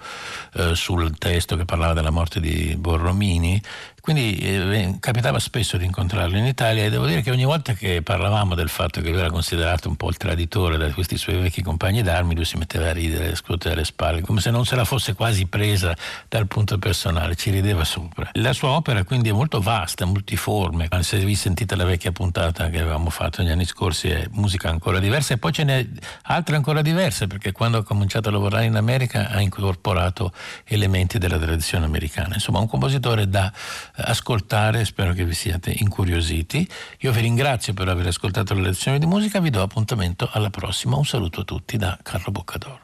eh, 0.53 0.75
sul 0.75 1.17
testo 1.17 1.57
che 1.57 1.65
parlava 1.65 1.93
della 1.93 2.11
morte 2.11 2.39
di 2.39 2.75
Borromini 2.77 3.61
quindi 4.01 4.35
eh, 4.37 4.97
capitava 4.99 5.37
spesso 5.37 5.77
di 5.77 5.85
incontrarlo 5.85 6.35
in 6.35 6.45
Italia 6.45 6.83
e 6.83 6.89
devo 6.89 7.05
dire 7.05 7.21
che 7.21 7.29
ogni 7.29 7.45
volta 7.45 7.73
che 7.73 8.01
parlavamo 8.01 8.55
del 8.55 8.67
fatto 8.67 8.99
che 8.99 9.09
lui 9.09 9.19
era 9.19 9.29
considerato 9.29 9.87
un 9.87 9.95
po' 9.95 10.09
il 10.09 10.17
traditore 10.17 10.77
da 10.77 10.91
questi 10.91 11.17
suoi 11.17 11.37
vecchi 11.37 11.61
compagni 11.61 12.01
d'armi, 12.01 12.33
lui 12.33 12.43
si 12.43 12.57
metteva 12.57 12.89
a 12.89 12.93
ridere, 12.93 13.35
scuotere 13.35 13.75
le 13.75 13.85
spalle, 13.85 14.21
come 14.21 14.41
se 14.41 14.49
non 14.49 14.65
se 14.65 14.75
la 14.75 14.85
fosse 14.85 15.13
quasi 15.13 15.45
presa 15.45 15.95
dal 16.27 16.47
punto 16.47 16.79
personale, 16.79 17.35
ci 17.35 17.51
rideva 17.51 17.83
sopra. 17.83 18.29
La 18.33 18.53
sua 18.53 18.69
opera 18.69 19.03
quindi 19.03 19.29
è 19.29 19.33
molto 19.33 19.61
vasta, 19.61 20.05
multiforme, 20.05 20.87
se 21.01 21.19
vi 21.19 21.35
sentite 21.35 21.75
la 21.75 21.85
vecchia 21.85 22.11
puntata 22.11 22.69
che 22.69 22.79
avevamo 22.79 23.11
fatto 23.11 23.41
negli 23.43 23.51
anni 23.51 23.65
scorsi 23.65 24.09
è 24.09 24.27
musica 24.31 24.69
ancora 24.69 24.97
diversa 24.97 25.35
e 25.35 25.37
poi 25.37 25.51
ce 25.51 25.63
n'è 25.63 25.87
altre 26.23 26.55
ancora 26.55 26.81
diverse 26.81 27.27
perché 27.27 27.51
quando 27.51 27.77
ha 27.77 27.83
cominciato 27.83 28.29
a 28.29 28.31
lavorare 28.31 28.65
in 28.65 28.75
America 28.75 29.29
ha 29.29 29.39
incorporato 29.41 30.33
elementi 30.63 31.19
della 31.19 31.37
tradizione 31.37 31.85
americana. 31.85 32.33
Insomma, 32.33 32.59
un 32.59 32.67
compositore 32.67 33.29
da 33.29 33.51
ascoltare, 33.95 34.85
spero 34.85 35.13
che 35.13 35.25
vi 35.25 35.33
siate 35.33 35.73
incuriositi. 35.75 36.67
Io 36.99 37.11
vi 37.11 37.21
ringrazio 37.21 37.73
per 37.73 37.87
aver 37.89 38.07
ascoltato 38.07 38.53
la 38.53 38.61
lezione 38.61 38.99
di 38.99 39.05
musica, 39.05 39.39
vi 39.39 39.49
do 39.49 39.61
appuntamento 39.61 40.29
alla 40.31 40.49
prossima. 40.49 40.95
Un 40.95 41.05
saluto 41.05 41.41
a 41.41 41.43
tutti 41.43 41.77
da 41.77 41.97
Carlo 42.01 42.31
Boccadoro. 42.31 42.79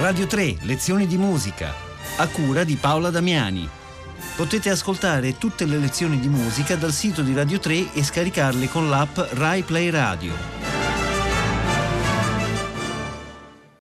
Radio 0.00 0.26
3, 0.26 0.58
lezioni 0.62 1.06
di 1.06 1.16
musica, 1.16 1.72
a 2.16 2.28
cura 2.28 2.64
di 2.64 2.76
Paola 2.76 3.10
Damiani. 3.10 3.68
Potete 4.36 4.68
ascoltare 4.68 5.38
tutte 5.38 5.64
le 5.64 5.78
lezioni 5.78 6.20
di 6.20 6.28
musica 6.28 6.76
dal 6.76 6.92
sito 6.92 7.22
di 7.22 7.32
Radio 7.32 7.58
3 7.58 7.94
e 7.94 8.04
scaricarle 8.04 8.68
con 8.68 8.90
l'app 8.90 9.18
Rai 9.30 9.62
Play 9.62 9.88
Radio. 9.88 10.85